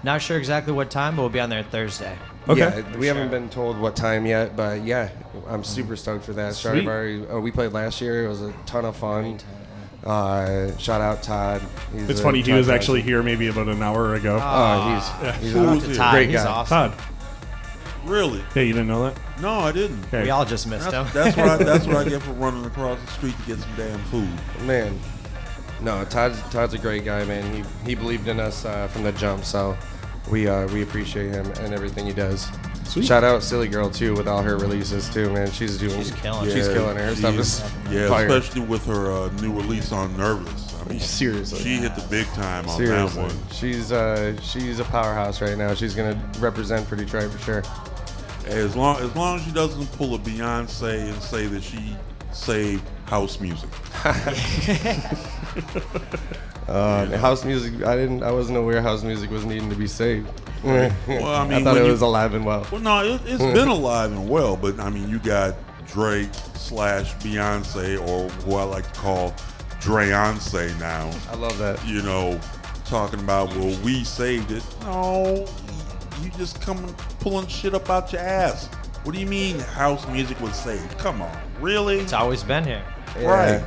Not 0.02 0.20
sure 0.22 0.36
exactly 0.38 0.72
what 0.72 0.90
time, 0.90 1.14
but 1.14 1.22
we'll 1.22 1.28
be 1.30 1.38
on 1.38 1.50
there 1.50 1.62
Thursday. 1.62 2.16
Yeah, 2.48 2.96
we 2.96 3.06
haven't 3.06 3.30
been 3.30 3.48
told 3.48 3.78
what 3.78 3.94
time 3.94 4.26
yet, 4.26 4.56
but 4.56 4.82
yeah, 4.82 5.10
I'm 5.46 5.62
super 5.62 5.94
stoked 5.94 6.24
for 6.24 6.32
that. 6.32 6.54
Sweet. 6.54 6.84
Charivari, 6.84 7.32
uh, 7.32 7.38
we 7.38 7.52
played 7.52 7.72
last 7.72 8.00
year. 8.00 8.24
It 8.24 8.28
was 8.28 8.40
a 8.42 8.52
ton 8.66 8.84
of 8.84 8.96
fun. 8.96 9.38
Uh, 10.04 10.76
shout 10.78 11.00
out 11.00 11.22
Todd. 11.22 11.60
He's 11.92 12.08
It's 12.08 12.20
funny. 12.20 12.40
He 12.42 12.52
was 12.52 12.66
Johnson. 12.66 12.74
actually 12.74 13.02
here 13.02 13.22
maybe 13.22 13.48
about 13.48 13.68
an 13.68 13.82
hour 13.82 14.14
ago. 14.14 14.38
Oh, 14.42 14.88
he's- 15.20 15.40
he's 15.42 15.52
Who 15.52 15.68
a? 15.78 15.94
Todd, 15.94 16.14
great 16.14 16.30
he's 16.30 16.38
guy. 16.42 16.46
awesome. 16.46 16.90
Todd. 16.92 17.02
Really? 18.06 18.42
Yeah, 18.54 18.62
you 18.62 18.72
didn't 18.72 18.88
know 18.88 19.04
that? 19.04 19.18
No, 19.42 19.60
I 19.60 19.72
didn't. 19.72 20.02
Okay. 20.06 20.22
We 20.22 20.30
all 20.30 20.46
just 20.46 20.66
missed 20.66 20.90
That's, 20.90 21.10
him. 21.12 21.22
that's 21.22 21.36
what 21.36 21.48
I, 21.48 21.56
that's 21.64 21.86
what 21.86 21.96
I 21.96 22.08
get 22.08 22.22
for 22.22 22.32
running 22.32 22.64
across 22.64 22.98
the 23.00 23.06
street 23.10 23.34
to 23.40 23.46
get 23.46 23.58
some 23.58 23.70
damn 23.76 23.98
food. 24.04 24.28
Man, 24.62 24.98
no, 25.82 26.02
Todd's 26.06 26.40
Todd's 26.50 26.72
a 26.72 26.78
great 26.78 27.04
guy, 27.04 27.24
man. 27.26 27.54
He 27.54 27.62
he 27.90 27.94
believed 27.94 28.26
in 28.28 28.40
us 28.40 28.64
uh, 28.64 28.88
from 28.88 29.02
the 29.02 29.12
jump, 29.12 29.44
so 29.44 29.76
we 30.30 30.48
uh, 30.48 30.66
we 30.68 30.82
appreciate 30.82 31.30
him 31.30 31.44
and 31.60 31.74
everything 31.74 32.06
he 32.06 32.12
does. 32.14 32.48
Sweet. 32.90 33.06
Shout 33.06 33.22
out 33.22 33.42
Silly 33.44 33.68
Girl 33.68 33.88
too 33.88 34.14
with 34.14 34.26
all 34.26 34.42
her 34.42 34.56
releases 34.58 35.08
too, 35.08 35.30
man. 35.30 35.50
She's 35.52 35.78
doing 35.78 36.02
She's 36.02 36.10
killing 36.12 36.48
it. 36.48 36.52
She's 36.52 36.66
Yeah, 36.66 36.72
killing 36.74 36.96
her. 36.96 37.06
Her 37.06 37.14
stuff 37.14 37.34
is- 37.36 37.60
is 37.60 37.72
yeah, 37.90 38.08
fire. 38.08 38.26
especially 38.26 38.62
with 38.62 38.84
her 38.86 39.12
uh, 39.12 39.28
new 39.40 39.52
release 39.52 39.92
on 39.92 40.16
Nervous. 40.16 40.74
I 40.80 40.88
mean, 40.88 40.98
Seriously. 40.98 41.60
she 41.60 41.76
hit 41.76 41.94
the 41.94 42.04
big 42.10 42.26
time 42.28 42.68
on 42.68 42.76
Seriously, 42.76 43.22
that 43.22 43.32
one. 43.32 43.36
she's 43.52 43.92
uh, 43.92 44.34
she's 44.42 44.80
a 44.80 44.84
powerhouse 44.84 45.40
right 45.40 45.56
now. 45.56 45.72
She's 45.74 45.94
gonna 45.94 46.20
represent 46.40 46.84
for 46.86 46.96
Detroit 46.96 47.30
for 47.30 47.38
sure. 47.38 47.62
As 48.46 48.74
long 48.74 48.96
as 48.98 49.14
long 49.14 49.38
as 49.38 49.44
she 49.44 49.52
doesn't 49.52 49.86
pull 49.92 50.16
a 50.16 50.18
Beyonce 50.18 51.12
and 51.12 51.22
say 51.22 51.46
that 51.46 51.62
she 51.62 51.96
saved 52.32 52.82
house 53.06 53.38
music. 53.38 53.70
Um, 56.70 57.10
House 57.12 57.44
music, 57.44 57.82
I 57.84 57.96
didn't, 57.96 58.22
I 58.22 58.30
wasn't 58.30 58.58
aware 58.58 58.80
house 58.80 59.02
music 59.02 59.30
was 59.30 59.44
needing 59.44 59.68
to 59.70 59.76
be 59.76 59.86
saved. 59.88 60.28
Well, 60.62 60.92
I 61.08 61.08
mean, 61.08 61.52
I 61.52 61.64
thought 61.64 61.74
when 61.74 61.82
it 61.82 61.86
you- 61.86 61.90
was 61.92 62.02
alive 62.02 62.34
and 62.34 62.44
well. 62.46 62.66
Well, 62.70 62.80
no, 62.80 63.04
it, 63.14 63.20
it's 63.24 63.38
been 63.58 63.68
alive 63.68 64.12
and 64.12 64.28
well, 64.28 64.56
but 64.56 64.78
I 64.78 64.88
mean, 64.90 65.08
you 65.08 65.18
got 65.18 65.56
Drake 65.88 66.30
slash 66.54 67.12
Beyonce, 67.16 67.98
or 68.08 68.28
who 68.44 68.54
I 68.56 68.62
like 68.62 68.90
to 68.92 69.00
call 69.00 69.34
Dreyonce 69.80 70.78
now. 70.78 71.10
I 71.30 71.34
love 71.36 71.58
that. 71.58 71.84
You 71.86 72.02
know, 72.02 72.38
talking 72.84 73.18
about 73.20 73.48
well, 73.56 73.76
we 73.82 74.04
saved 74.04 74.52
it. 74.52 74.62
No, 74.82 75.46
you 76.22 76.30
just 76.38 76.60
coming 76.60 76.94
pulling 77.18 77.48
shit 77.48 77.74
up 77.74 77.90
out 77.90 78.12
your 78.12 78.20
ass. 78.22 78.66
What 79.02 79.14
do 79.14 79.20
you 79.20 79.26
mean 79.26 79.58
house 79.58 80.06
music 80.08 80.38
was 80.40 80.54
saved? 80.54 80.96
Come 80.98 81.22
on, 81.22 81.36
really? 81.60 81.98
It's 81.98 82.12
always 82.12 82.42
been 82.44 82.62
here. 82.64 82.84
Right. 83.18 83.64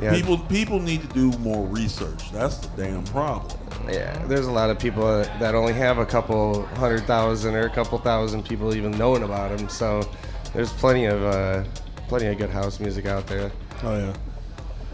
Yeah. 0.00 0.14
People 0.14 0.38
people 0.38 0.80
need 0.80 1.02
to 1.02 1.08
do 1.08 1.36
more 1.38 1.66
research. 1.66 2.30
That's 2.32 2.56
the 2.58 2.68
damn 2.82 3.04
problem. 3.04 3.58
Yeah, 3.88 4.24
there's 4.26 4.46
a 4.46 4.52
lot 4.52 4.70
of 4.70 4.78
people 4.78 5.04
that 5.04 5.54
only 5.54 5.72
have 5.72 5.98
a 5.98 6.06
couple 6.06 6.64
hundred 6.76 7.04
thousand 7.06 7.54
or 7.54 7.66
a 7.66 7.70
couple 7.70 7.98
thousand 7.98 8.44
people 8.44 8.74
even 8.74 8.92
knowing 8.92 9.22
about 9.22 9.56
them. 9.56 9.68
So 9.68 10.08
there's 10.54 10.72
plenty 10.72 11.06
of 11.06 11.22
uh, 11.22 11.64
plenty 12.08 12.26
of 12.26 12.38
good 12.38 12.50
house 12.50 12.80
music 12.80 13.06
out 13.06 13.26
there. 13.26 13.52
Oh 13.82 13.96
yeah. 13.96 14.14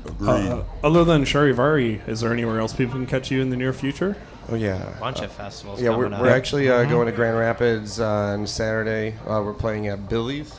Agreed. 0.07 0.49
Uh, 0.49 0.65
other 0.83 1.05
than 1.05 1.25
Charivari, 1.25 2.07
is 2.09 2.20
there 2.20 2.33
anywhere 2.33 2.61
else 2.61 2.73
people 2.73 2.95
can 2.95 3.07
catch 3.07 3.31
you 3.31 3.43
in 3.43 3.51
the 3.51 3.57
near 3.57 3.73
future? 3.73 4.16
Oh 4.51 4.55
yeah, 4.55 4.97
Bunch 4.99 5.20
of 5.20 5.31
festivals 5.31 5.83
yeah. 5.83 5.91
We're, 5.91 6.05
coming 6.05 6.20
we're 6.20 6.31
actually 6.31 6.70
uh, 6.70 6.85
going 6.85 7.07
to 7.07 7.12
Grand 7.12 7.37
Rapids 7.37 8.01
uh, 8.01 8.07
on 8.07 8.47
Saturday. 8.47 9.15
Uh, 9.27 9.43
we're 9.45 9.53
playing 9.53 9.89
at 9.89 10.09
Billy's. 10.09 10.59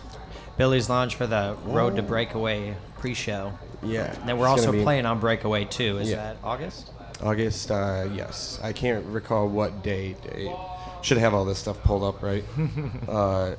Billy's 0.57 0.89
Lounge 0.89 1.15
for 1.15 1.25
the 1.25 1.57
Road 1.65 1.95
to 1.95 2.03
Breakaway 2.03 2.75
pre-show. 2.99 3.53
Yeah, 3.83 4.13
And 4.19 4.27
then 4.27 4.37
we're 4.37 4.47
also 4.47 4.71
be- 4.71 4.83
playing 4.83 5.05
on 5.05 5.19
Breakaway 5.19 5.65
too. 5.65 5.97
Is 5.99 6.09
Yeah. 6.09 6.17
that 6.17 6.37
August? 6.43 6.91
August, 7.21 7.71
uh, 7.71 8.07
yes. 8.13 8.59
I 8.63 8.73
can't 8.73 9.05
recall 9.07 9.47
what 9.47 9.83
date. 9.83 10.17
It 10.25 10.55
should 11.01 11.17
have 11.17 11.33
all 11.33 11.45
this 11.45 11.59
stuff 11.59 11.81
pulled 11.83 12.03
up, 12.03 12.21
right? 12.23 12.43
uh, 13.07 13.55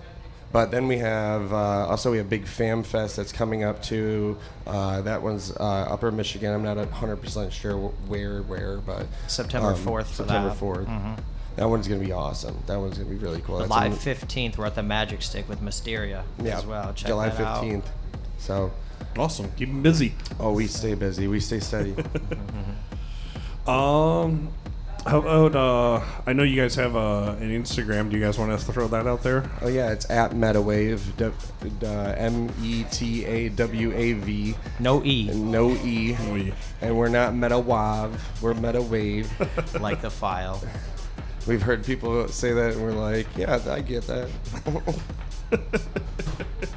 but 0.53 0.71
then 0.71 0.89
we 0.89 0.99
have 0.99 1.53
uh, 1.53 1.87
also 1.89 2.11
we 2.11 2.19
have 2.19 2.29
Big 2.29 2.47
Fam 2.47 2.83
Fest 2.83 3.17
that's 3.17 3.33
coming 3.33 3.63
up 3.63 3.83
too. 3.83 4.37
Uh, 4.67 5.01
that 5.03 5.23
one's 5.23 5.53
uh, 5.57 5.63
Upper 5.91 6.11
Michigan. 6.11 6.53
I'm 6.53 6.63
not 6.65 6.77
hundred 6.91 7.17
percent 7.17 7.53
sure 7.53 7.77
where 8.09 8.43
where, 8.43 8.79
but 8.79 9.07
September 9.29 9.69
um, 9.73 9.77
4th 9.77 10.07
for 10.07 10.15
September 10.15 10.49
that. 10.49 10.59
4th. 10.59 10.87
Mhm. 10.87 11.19
That 11.57 11.69
one's 11.69 11.87
gonna 11.87 12.01
be 12.01 12.13
awesome. 12.13 12.57
That 12.67 12.81
one's 12.81 12.99
gonna 12.99 13.11
be 13.11 13.17
really 13.17 13.41
cool. 13.43 13.61
July 13.61 13.87
in- 13.87 13.93
15th, 13.93 14.57
we're 14.59 14.67
at 14.67 14.75
the 14.75 14.83
Magic 14.83 15.23
Stick 15.23 15.49
with 15.49 15.61
Mysteria 15.63 16.25
yeah, 16.43 16.59
as 16.59 16.67
well. 16.67 16.93
Check 16.95 17.09
July 17.09 17.29
that 17.29 17.41
out. 17.41 17.63
15th. 17.63 17.85
So 18.39 18.73
Awesome. 19.19 19.51
Keep 19.57 19.69
them 19.69 19.83
busy. 19.83 20.15
oh, 20.39 20.53
we 20.53 20.67
stay 20.67 20.95
busy. 20.95 21.27
We 21.27 21.41
stay 21.41 21.61
steady. 21.61 21.95
Um, 23.67 24.51
How 25.07 25.19
about, 25.21 25.55
uh, 25.55 26.05
I 26.27 26.33
know 26.33 26.43
you 26.43 26.61
guys 26.61 26.75
have 26.77 26.97
uh, 26.97 27.37
an 27.39 27.51
Instagram. 27.51 28.11
Do 28.11 28.17
you 28.17 28.25
guys 28.25 28.39
want 28.39 28.51
us 28.51 28.65
to 28.65 28.73
throw 28.73 28.89
that 28.89 29.07
out 29.07 29.23
there? 29.23 29.49
Oh 29.61 29.69
yeah, 29.69 29.93
it's 29.93 30.09
at 30.11 30.33
Metawave, 30.33 31.01
d- 31.17 31.31
d- 31.79 31.87
uh, 31.87 32.15
M 32.17 32.51
E 32.63 32.85
T 32.91 33.25
A 33.27 33.49
W 33.51 33.93
A 33.95 34.15
V. 34.15 34.55
No 34.81 35.05
E. 35.05 35.31
No 35.33 35.73
E. 35.73 36.17
No 36.21 36.37
E. 36.37 36.53
And 36.81 36.97
we're 36.97 37.09
not 37.11 37.33
Metawav. 37.35 38.19
We're 38.41 38.55
Metawave. 38.55 39.29
like 39.81 40.01
the 40.01 40.11
file. 40.11 40.61
We've 41.47 41.63
heard 41.63 41.85
people 41.85 42.27
say 42.29 42.53
that, 42.55 42.73
and 42.73 42.83
we're 42.83 42.93
like, 42.93 43.27
yeah, 43.37 43.61
I 43.69 43.81
get 43.83 44.05
that. 44.07 44.29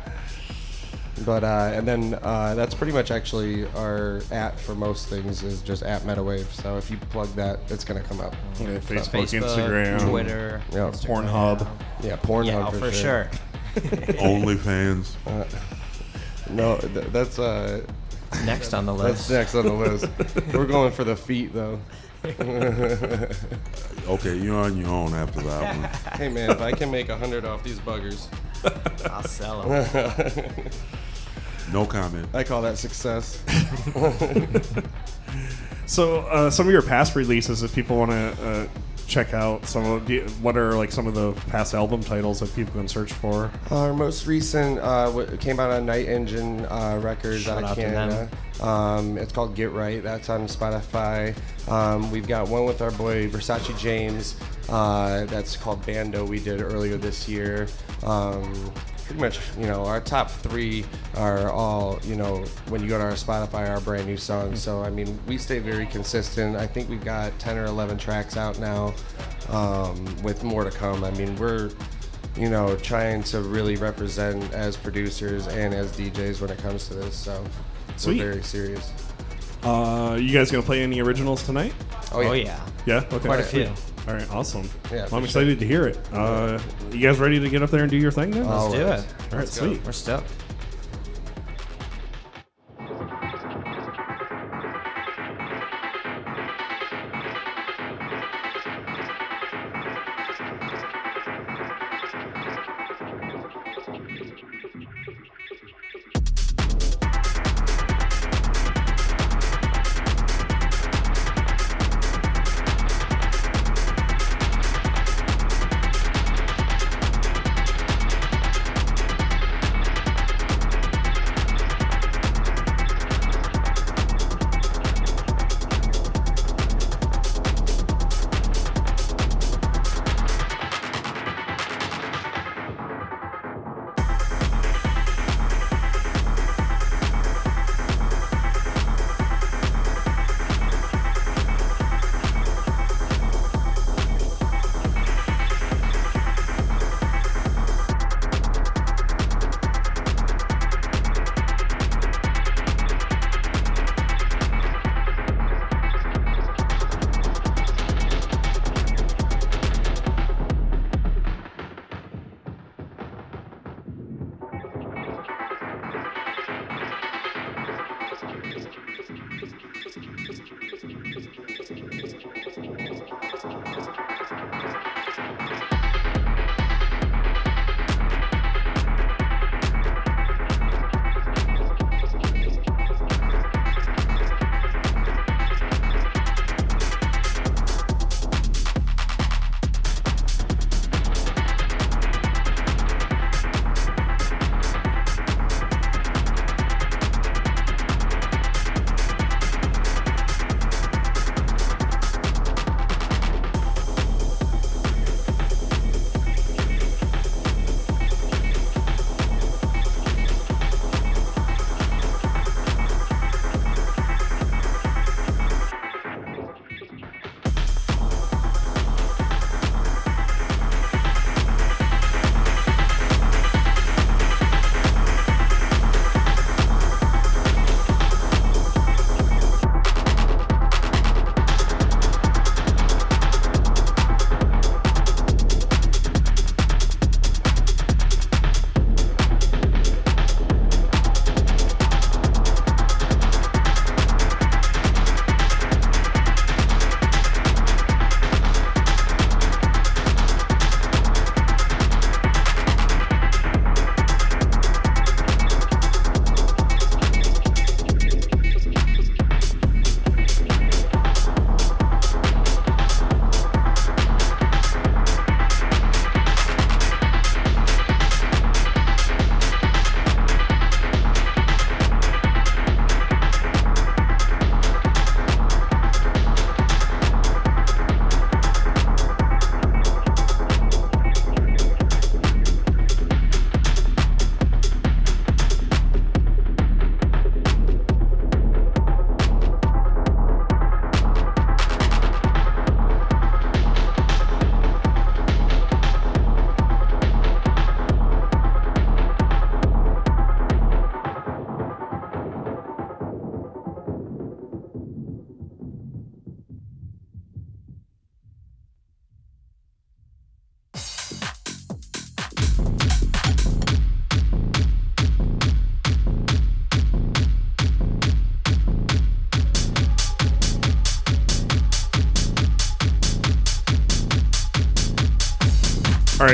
but 1.25 1.43
uh, 1.43 1.71
and 1.73 1.87
then 1.87 2.17
uh, 2.21 2.55
that's 2.55 2.73
pretty 2.73 2.91
much 2.93 3.11
actually 3.11 3.67
our 3.75 4.21
at 4.31 4.59
for 4.59 4.73
most 4.75 5.07
things 5.09 5.43
is 5.43 5.61
just 5.61 5.83
at 5.83 6.01
Metawave. 6.01 6.45
So 6.51 6.77
if 6.77 6.89
you 6.89 6.97
plug 7.11 7.27
that, 7.35 7.59
it's 7.69 7.83
gonna 7.85 8.01
come 8.01 8.19
up. 8.19 8.35
Yeah, 8.59 8.77
Facebook, 8.79 9.27
Facebook, 9.27 9.41
Instagram, 9.43 10.09
Twitter, 10.09 10.61
Yeah. 10.71 10.77
Instagram. 10.91 11.29
Pornhub. 11.29 11.67
Yeah, 12.01 12.15
Pornhub 12.17 12.45
Yeah, 12.47 12.69
for, 12.71 12.79
for 12.79 12.91
sure. 12.91 13.29
OnlyFans. 13.75 15.15
Uh, 15.27 15.45
no, 16.49 16.77
th- 16.77 17.07
that's 17.07 17.37
uh, 17.39 17.85
Next 18.45 18.73
on 18.73 18.85
the 18.87 18.93
list. 18.93 19.29
that's 19.29 19.53
list. 19.53 19.53
next 19.53 19.55
on 19.55 19.65
the 19.65 19.73
list. 20.43 20.53
We're 20.53 20.65
going 20.65 20.91
for 20.91 21.03
the 21.03 21.15
feet 21.15 21.53
though. 21.53 21.79
Okay, 24.07 24.35
you're 24.37 24.55
on 24.59 24.77
your 24.77 24.89
own 24.89 25.13
after 25.13 25.41
that 25.41 25.77
one. 25.77 26.17
hey 26.19 26.29
man, 26.29 26.49
if 26.49 26.61
I 26.61 26.71
can 26.71 26.89
make 26.91 27.09
a 27.09 27.17
hundred 27.17 27.45
off 27.45 27.63
these 27.63 27.79
buggers, 27.79 28.27
I'll 29.09 29.23
sell 29.23 29.63
them. 29.63 30.49
No 31.71 31.85
comment. 31.87 32.27
I 32.35 32.43
call 32.43 32.61
that 32.63 32.77
success. 32.77 33.41
So, 35.85 36.19
uh, 36.21 36.49
some 36.49 36.65
of 36.65 36.71
your 36.71 36.81
past 36.81 37.15
releases, 37.15 37.61
if 37.61 37.75
people 37.75 37.97
want 37.97 38.11
to 38.11 38.17
uh, 38.41 38.67
check 39.13 39.33
out 39.35 39.63
some 39.67 39.85
of, 39.85 40.05
do 40.07 40.13
you- 40.15 40.27
what 40.41 40.57
are 40.57 40.73
like 40.73 40.91
some 40.91 41.05
of 41.05 41.13
the 41.13 41.33
past 41.49 41.75
album 41.75 42.01
titles 42.01 42.39
that 42.39 42.53
people 42.55 42.73
can 42.73 42.87
search 42.87 43.13
for? 43.13 43.51
Our 43.69 43.93
most 43.93 44.25
recent 44.25 44.79
uh, 44.79 45.27
came 45.39 45.59
out 45.59 45.69
on 45.69 45.85
Night 45.85 46.07
Engine 46.07 46.65
uh, 46.65 46.99
Records 47.01 47.43
Shout 47.43 47.59
out 47.59 47.63
out 47.65 47.69
of 47.71 47.75
to 47.77 47.81
Canada. 47.83 48.29
Um, 48.59 49.17
it's 49.19 49.31
called 49.31 49.53
Get 49.55 49.71
Right. 49.71 50.01
That's 50.01 50.29
on 50.29 50.47
Spotify. 50.47 51.35
Um, 51.69 52.09
we've 52.09 52.27
got 52.27 52.47
one 52.49 52.65
with 52.65 52.81
our 52.81 52.91
boy 52.91 53.29
Versace 53.29 53.77
James. 53.77 54.35
Uh, 54.67 55.25
that's 55.25 55.57
called 55.57 55.85
Bando. 55.85 56.25
We 56.25 56.39
did 56.39 56.61
earlier 56.61 56.97
this 56.97 57.29
year. 57.29 57.67
Um, 58.03 58.71
pretty 59.13 59.37
much, 59.37 59.57
you 59.57 59.67
know, 59.67 59.85
our 59.85 60.01
top 60.01 60.29
three 60.29 60.83
are 61.15 61.51
all, 61.51 61.99
you 62.03 62.15
know, 62.15 62.37
when 62.69 62.81
you 62.81 62.89
go 62.89 62.97
to 62.97 63.03
our 63.03 63.11
Spotify, 63.11 63.69
our 63.69 63.79
brand 63.81 64.07
new 64.07 64.17
songs. 64.17 64.61
So 64.61 64.81
I 64.81 64.89
mean, 64.89 65.19
we 65.27 65.37
stay 65.37 65.59
very 65.59 65.85
consistent. 65.85 66.55
I 66.55 66.65
think 66.65 66.89
we've 66.89 67.03
got 67.03 67.37
10 67.39 67.57
or 67.57 67.65
11 67.65 67.97
tracks 67.97 68.37
out 68.37 68.59
now, 68.59 68.93
um, 69.49 70.03
with 70.23 70.43
more 70.43 70.63
to 70.63 70.71
come. 70.71 71.03
I 71.03 71.11
mean, 71.11 71.35
we're 71.37 71.71
you 72.35 72.49
know, 72.49 72.75
trying 72.77 73.21
to 73.21 73.41
really 73.41 73.75
represent 73.75 74.51
as 74.53 74.75
producers 74.75 75.45
and 75.47 75.71
as 75.71 75.95
DJs 75.95 76.41
when 76.41 76.49
it 76.49 76.57
comes 76.57 76.87
to 76.87 76.95
this. 76.95 77.15
So 77.15 77.43
Sweet. 77.95 78.17
we're 78.17 78.31
very 78.31 78.43
serious. 78.43 78.91
Uh, 79.61 80.17
you 80.19 80.33
guys 80.33 80.49
gonna 80.49 80.63
play 80.63 80.81
any 80.81 80.99
originals 80.99 81.43
tonight? 81.43 81.73
Oh 82.11 82.21
yeah. 82.21 82.29
Oh 82.29 82.33
yeah. 82.33 82.69
Yeah. 82.87 82.97
Okay. 83.13 83.19
Quite 83.19 83.39
a 83.39 83.43
few. 83.43 83.71
All 84.07 84.13
right. 84.13 84.29
Awesome. 84.31 84.69
Yeah, 84.91 85.03
Well, 85.05 85.15
I'm 85.15 85.23
excited 85.23 85.59
to 85.59 85.65
hear 85.65 85.87
it. 85.87 85.97
Uh, 86.11 86.59
you 86.91 86.99
guys 86.99 87.19
ready 87.19 87.39
to 87.39 87.49
get 87.49 87.63
up 87.63 87.69
there 87.69 87.81
and 87.81 87.91
do 87.91 87.97
your 87.97 88.11
thing 88.11 88.31
then? 88.31 88.45
Let's 88.45 88.73
do 88.73 88.85
right. 88.85 88.99
it. 88.99 89.05
All 89.31 89.39
right. 89.39 89.47
Sweet. 89.47 89.83
We're 89.85 89.91
stoked. 89.93 90.29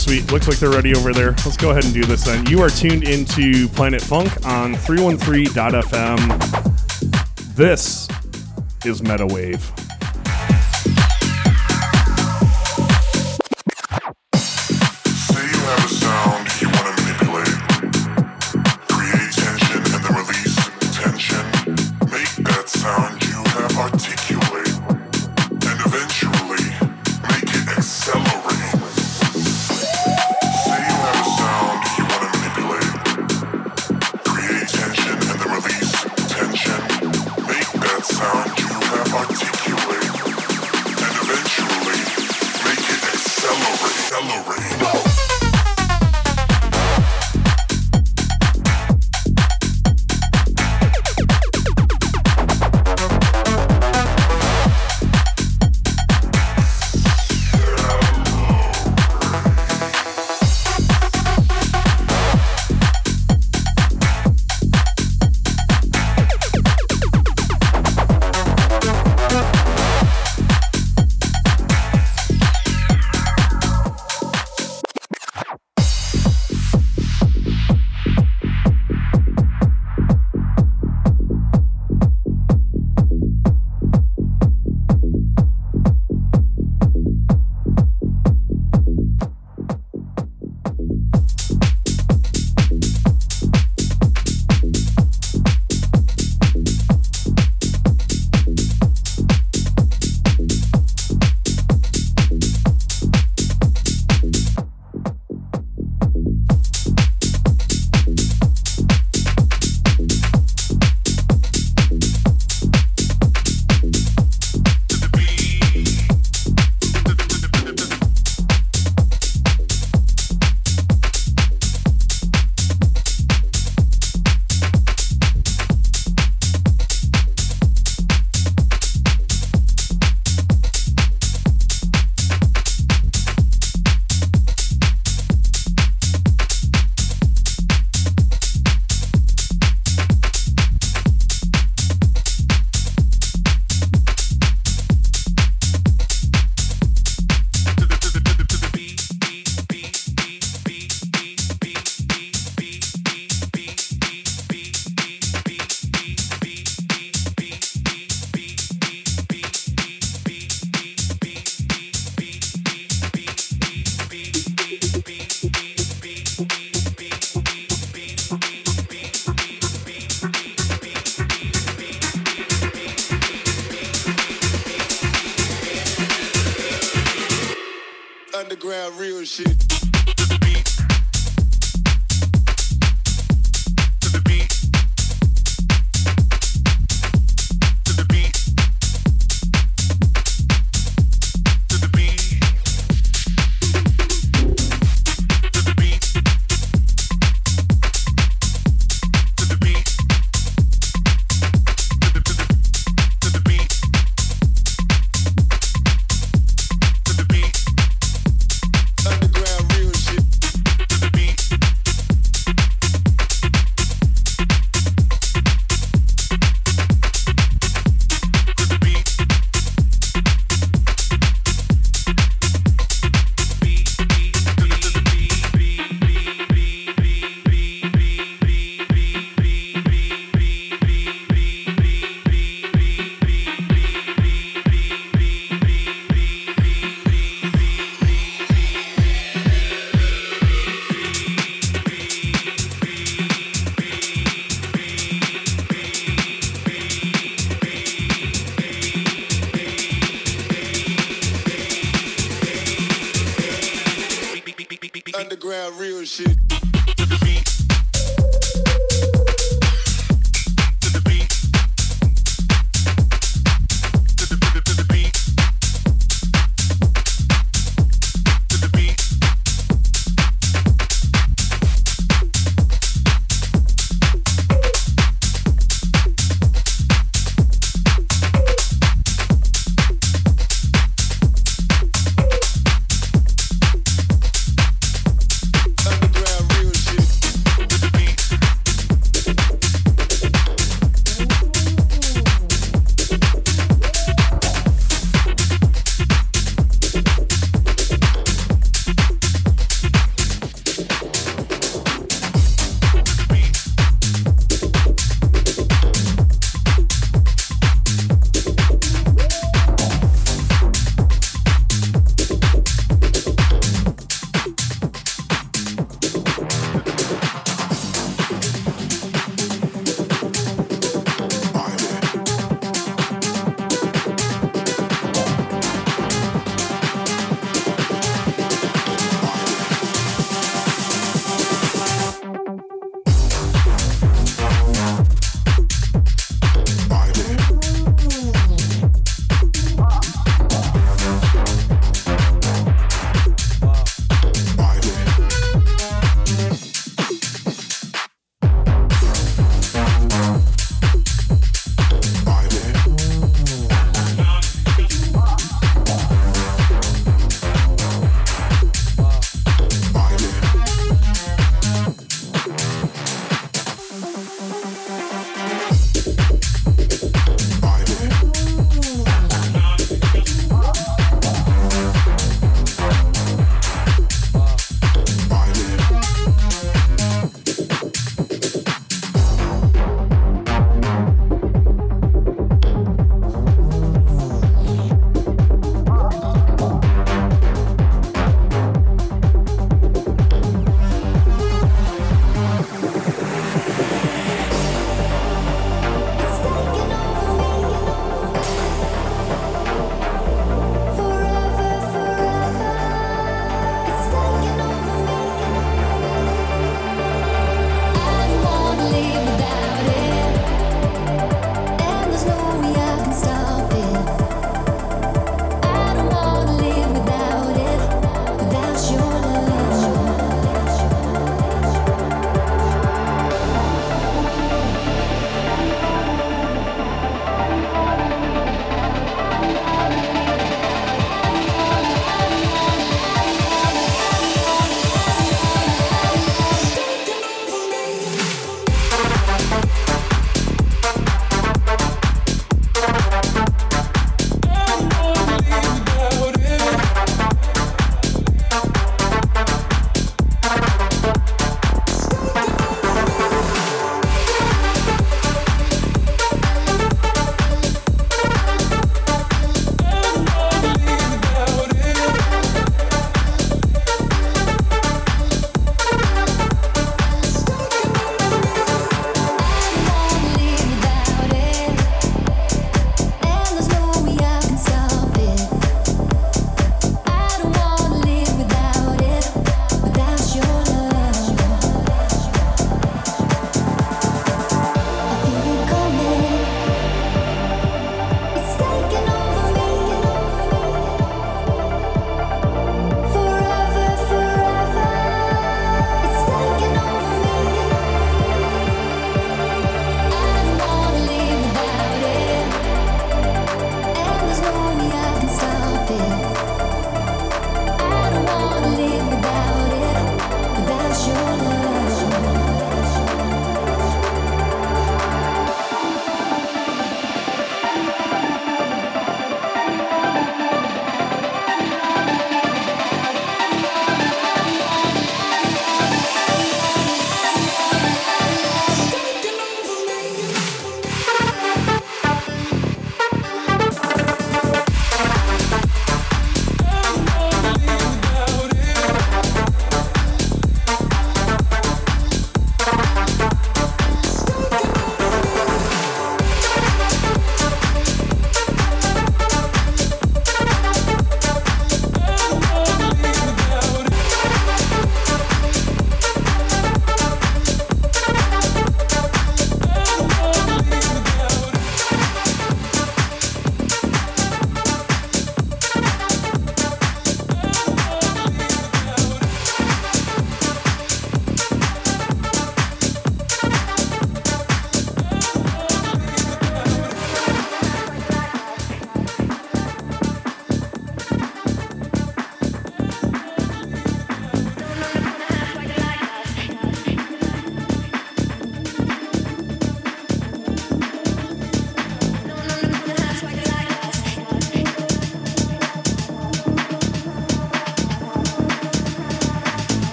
Sweet. 0.00 0.32
Looks 0.32 0.48
like 0.48 0.58
they're 0.58 0.70
ready 0.70 0.94
over 0.94 1.12
there. 1.12 1.32
Let's 1.44 1.58
go 1.58 1.72
ahead 1.72 1.84
and 1.84 1.92
do 1.92 2.02
this 2.04 2.24
then. 2.24 2.46
You 2.46 2.62
are 2.62 2.70
tuned 2.70 3.04
into 3.04 3.68
Planet 3.68 4.00
Funk 4.00 4.46
on 4.46 4.74
313.fm. 4.74 7.54
This 7.54 8.08
is 8.86 9.02
Metawave. 9.02 9.79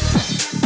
Yeah. 0.00 0.48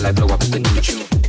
till 0.00 0.08
I 0.08 0.12
blow 0.12 0.28
up 0.28 0.40
the 0.40 0.60
new 0.60 0.80
tune. 0.80 1.19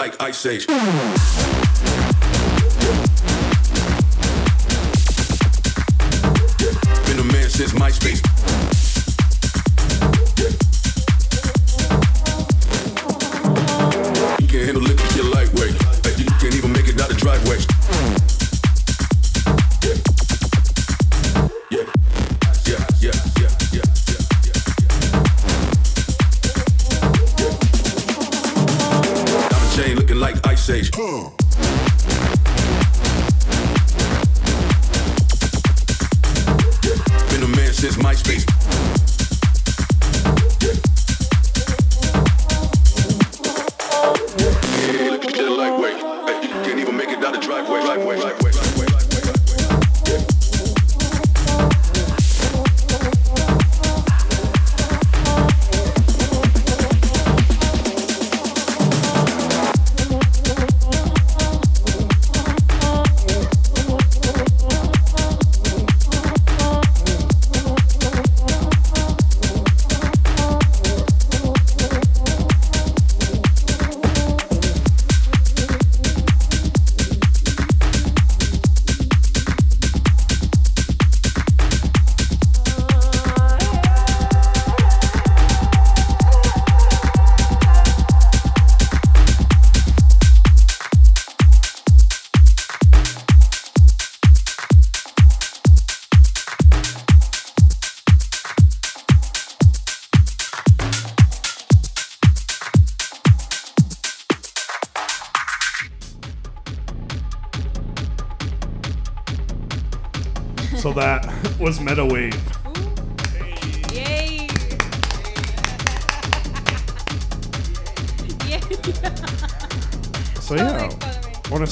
like 0.00 0.16
Ice 0.22 0.46
Age. 0.46 0.66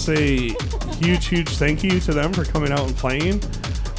say 0.08 0.56
huge, 0.96 1.26
huge 1.26 1.48
thank 1.50 1.84
you 1.84 2.00
to 2.00 2.14
them 2.14 2.32
for 2.32 2.42
coming 2.42 2.72
out 2.72 2.80
and 2.80 2.96
playing. 2.96 3.42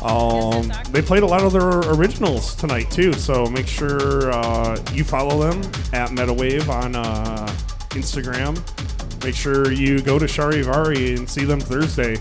Um, 0.02 0.72
they 0.90 1.04
played 1.04 1.22
a 1.22 1.26
lot 1.28 1.44
of 1.44 1.54
their 1.54 1.68
originals 1.94 2.56
tonight 2.56 2.90
too, 2.90 3.14
so 3.14 3.46
make 3.46 3.68
sure 3.68 4.32
uh, 4.32 4.84
you 4.92 5.04
follow 5.04 5.40
them 5.40 5.60
at 5.94 6.10
Metawave 6.10 6.68
on 6.68 6.96
uh, 6.96 7.46
Instagram. 7.90 8.58
Make 9.24 9.36
sure 9.36 9.72
you 9.72 10.02
go 10.02 10.18
to 10.18 10.26
Charivari 10.26 11.16
and 11.16 11.30
see 11.30 11.46
them 11.46 11.60
Thursday. 11.60 12.18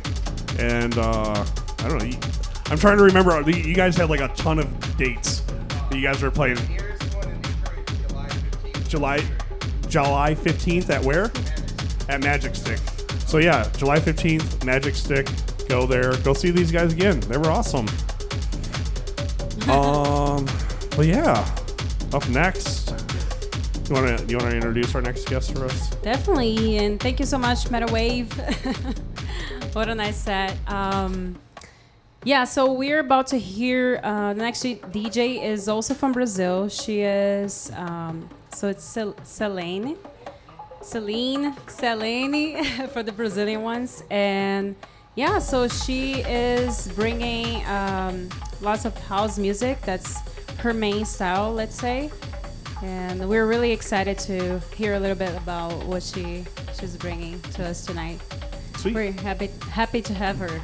And 0.58 0.98
uh, 0.98 1.46
I 1.78 1.88
don't 1.88 1.98
know. 1.98 2.18
I'm 2.66 2.78
trying 2.78 2.98
to 2.98 3.04
remember. 3.04 3.30
Uh, 3.30 3.46
you 3.46 3.74
guys 3.74 3.96
had 3.96 4.10
like 4.10 4.20
a 4.20 4.28
ton 4.34 4.58
of 4.58 4.96
dates 4.98 5.40
that 5.40 5.94
you 5.94 6.02
guys 6.02 6.20
were 6.20 6.30
playing. 6.30 6.58
July, 8.86 9.24
July 9.88 10.34
15th 10.34 10.90
at 10.90 11.02
where? 11.02 11.30
At 12.10 12.22
Magic 12.22 12.54
Stick. 12.54 12.80
So 13.28 13.36
yeah, 13.36 13.70
July 13.76 13.98
15th, 13.98 14.64
Magic 14.64 14.94
Stick. 14.94 15.28
Go 15.68 15.86
there. 15.86 16.16
Go 16.22 16.32
see 16.32 16.50
these 16.50 16.72
guys 16.72 16.94
again. 16.94 17.20
They 17.20 17.36
were 17.36 17.50
awesome. 17.50 17.86
um, 19.68 20.46
well, 20.96 21.04
yeah. 21.04 21.46
Up 22.14 22.26
next, 22.30 22.88
you 23.86 23.94
want 23.94 24.18
to 24.18 24.24
you 24.24 24.38
want 24.38 24.50
to 24.50 24.56
introduce 24.56 24.94
our 24.94 25.02
next 25.02 25.28
guest 25.28 25.54
for 25.54 25.66
us? 25.66 25.90
Definitely, 25.96 26.78
and 26.78 26.98
thank 26.98 27.20
you 27.20 27.26
so 27.26 27.36
much, 27.36 27.66
Metawave. 27.66 28.32
what 29.74 29.90
a 29.90 29.94
nice 29.94 30.16
set. 30.16 30.56
Um, 30.66 31.38
yeah, 32.24 32.44
so 32.44 32.72
we're 32.72 33.00
about 33.00 33.26
to 33.26 33.38
hear 33.38 34.00
uh, 34.02 34.32
the 34.32 34.40
next 34.40 34.62
DJ 34.62 35.44
is 35.44 35.68
also 35.68 35.92
from 35.92 36.12
Brazil. 36.12 36.70
She 36.70 37.02
is 37.02 37.70
um, 37.76 38.26
so 38.54 38.68
it's 38.68 38.84
Cel- 38.84 39.16
Selene, 39.22 39.98
Celine, 40.82 41.54
Selene 41.66 42.64
for 42.92 43.02
the 43.02 43.12
Brazilian 43.12 43.62
ones, 43.62 44.02
and 44.10 44.74
yeah, 45.14 45.38
so 45.38 45.66
she 45.66 46.20
is 46.20 46.88
bringing 46.94 47.66
um, 47.66 48.28
lots 48.60 48.84
of 48.84 48.96
house 49.06 49.38
music. 49.38 49.80
That's 49.82 50.18
her 50.58 50.72
main 50.72 51.04
style, 51.04 51.52
let's 51.52 51.74
say. 51.74 52.10
And 52.82 53.28
we're 53.28 53.46
really 53.46 53.72
excited 53.72 54.18
to 54.20 54.60
hear 54.76 54.94
a 54.94 55.00
little 55.00 55.16
bit 55.16 55.36
about 55.36 55.84
what 55.86 56.02
she 56.02 56.44
she's 56.78 56.96
bringing 56.96 57.40
to 57.40 57.66
us 57.66 57.84
tonight. 57.84 58.20
Sweet. 58.76 58.94
We're 58.94 59.12
happy 59.12 59.50
happy 59.70 60.02
to 60.02 60.14
have 60.14 60.38
her. 60.38 60.60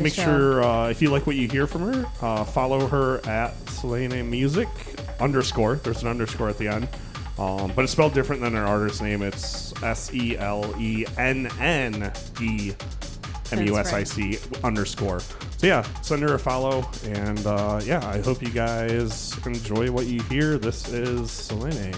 Make 0.00 0.14
show. 0.14 0.24
sure 0.24 0.64
uh, 0.64 0.88
if 0.88 1.00
you 1.02 1.10
like 1.10 1.26
what 1.26 1.36
you 1.36 1.46
hear 1.46 1.66
from 1.66 1.92
her, 1.92 2.06
uh, 2.22 2.44
follow 2.44 2.86
her 2.86 3.24
at 3.26 3.54
Selene 3.68 4.28
Music 4.28 4.68
underscore. 5.20 5.76
There's 5.76 6.02
an 6.02 6.08
underscore 6.08 6.48
at 6.48 6.58
the 6.58 6.68
end, 6.68 6.88
um, 7.38 7.72
but 7.74 7.82
it's 7.82 7.92
spelled 7.92 8.14
different 8.14 8.42
than 8.42 8.54
her 8.54 8.64
artist 8.64 9.02
name. 9.02 9.22
It's 9.22 9.72
S 9.82 10.12
E 10.12 10.36
L 10.36 10.74
E 10.78 11.06
N 11.18 11.48
N 11.60 12.12
E 12.40 12.72
M 13.52 13.66
U 13.66 13.78
S 13.78 13.92
I 13.92 14.04
C 14.04 14.38
underscore. 14.64 15.20
So 15.20 15.66
yeah, 15.66 15.82
send 16.02 16.22
her 16.22 16.34
a 16.34 16.38
follow, 16.38 16.88
and 17.04 17.44
uh, 17.46 17.80
yeah, 17.84 18.06
I 18.06 18.20
hope 18.20 18.42
you 18.42 18.50
guys 18.50 19.34
enjoy 19.46 19.90
what 19.90 20.06
you 20.06 20.20
hear. 20.22 20.58
This 20.58 20.88
is 20.88 21.30
Selene. 21.30 21.94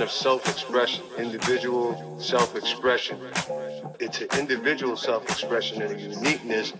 Of 0.00 0.10
self-expression, 0.10 1.04
individual 1.18 2.18
self-expression. 2.18 3.18
It's 4.00 4.22
an 4.22 4.28
individual 4.38 4.96
self-expression 4.96 5.82
and 5.82 5.92
a 5.92 6.00
uniqueness 6.00 6.72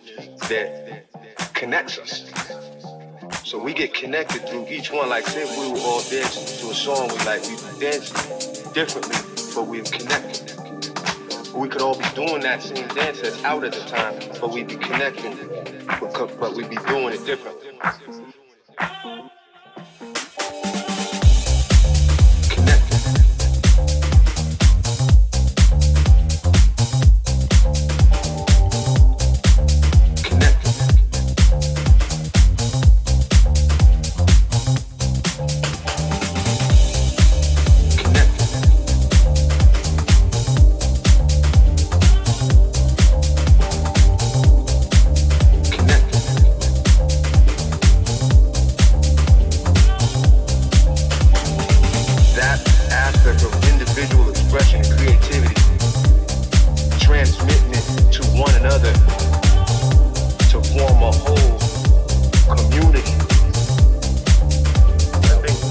that 0.49 1.05
connects 1.53 1.99
us. 1.99 2.31
So 3.45 3.63
we 3.63 3.75
get 3.75 3.93
connected 3.93 4.49
through 4.49 4.69
each 4.69 4.91
one. 4.91 5.11
Like 5.11 5.27
say 5.27 5.45
we 5.45 5.71
were 5.71 5.81
all 5.81 6.01
dancing 6.09 6.47
to 6.61 6.71
a 6.73 6.75
song 6.75 7.09
we 7.09 7.19
like, 7.27 7.43
we 7.43 7.57
dance 7.79 8.11
differently, 8.73 9.17
but 9.55 9.67
we're 9.67 9.85
connected. 9.85 10.57
We 11.55 11.69
could 11.69 11.83
all 11.83 11.99
be 11.99 12.09
doing 12.15 12.41
that 12.41 12.63
same 12.63 12.89
dance 12.89 13.21
that's 13.21 13.45
out 13.45 13.65
at 13.65 13.73
the 13.73 13.81
time, 13.81 14.15
but 14.41 14.51
we'd 14.51 14.69
be 14.69 14.77
connecting, 14.77 15.37
but 16.41 16.55
we'd 16.55 16.71
be 16.71 16.77
doing 16.89 17.13
it 17.13 17.27
differently. 17.27 17.40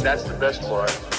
That's 0.09 0.23
the 0.23 0.33
best 0.33 0.63
part. 0.63 1.18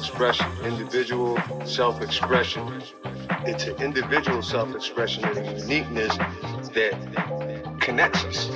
Of 0.00 0.06
self-expression, 0.06 0.64
individual 0.64 1.38
self-expression. 1.64 2.82
It's 3.44 3.64
an 3.64 3.76
individual 3.82 4.42
self-expression 4.42 5.24
and 5.24 5.38
a 5.38 5.60
uniqueness 5.60 6.16
that 6.74 7.76
connects 7.80 8.24
us. 8.24 8.50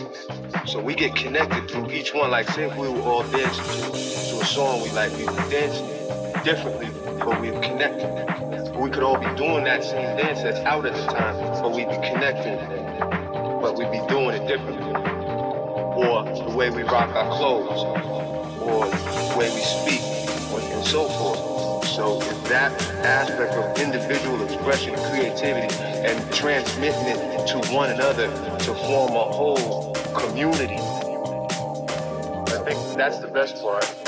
So 0.67 0.81
we 0.81 0.95
get 0.95 1.15
connected 1.15 1.71
through 1.71 1.91
each 1.91 2.15
one. 2.15 2.31
Like 2.31 2.49
say 2.49 2.65
if 2.65 2.77
we 2.77 2.89
were 2.89 3.01
all 3.01 3.23
dancing 3.25 3.65
to, 3.65 3.91
to 3.91 4.41
a 4.41 4.45
song 4.45 4.83
we 4.83 4.91
like, 4.91 5.13
we 5.17 5.25
would 5.27 5.51
dance 5.51 5.81
differently, 6.45 6.89
but 7.19 7.41
we 7.41 7.51
would 7.51 7.63
connect. 7.63 8.77
We 8.77 8.91
could 8.91 9.03
all 9.03 9.19
be 9.19 9.35
doing 9.37 9.65
that 9.65 9.85
same 9.85 10.17
dance 10.17 10.43
that's 10.43 10.61
out 10.61 10.87
at 10.87 10.95
the 10.95 11.07
time, 11.07 11.37
but 11.63 11.73
we'd 11.73 11.89
be 11.89 11.97
connecting, 11.97 12.57
but 13.61 13.77
we'd 13.77 13.91
be 13.93 14.01
doing 14.09 14.41
it 14.43 14.47
differently. 14.47 14.93
Or 15.97 16.25
the 16.25 16.55
way 16.57 16.71
we 16.71 16.83
rock 16.83 17.15
our 17.15 17.37
clothes, 17.37 17.85
or 18.61 18.87
the 18.87 19.39
way 19.39 19.51
we 19.55 19.61
speak, 19.61 20.14
so 20.85 21.09
forth. 21.09 21.87
So 21.89 22.21
it's 22.21 22.49
that 22.49 22.73
aspect 23.05 23.55
of 23.55 23.79
individual 23.79 24.43
expression, 24.43 24.95
creativity, 25.11 25.75
and 25.77 26.33
transmitting 26.33 27.07
it 27.07 27.47
to 27.49 27.73
one 27.73 27.91
another 27.91 28.27
to 28.59 28.75
form 28.75 29.13
a 29.13 29.25
whole 29.33 29.95
community. 30.15 30.79
I 32.53 32.59
think 32.65 32.97
that's 32.97 33.19
the 33.19 33.31
best 33.33 33.63
part. 33.63 34.04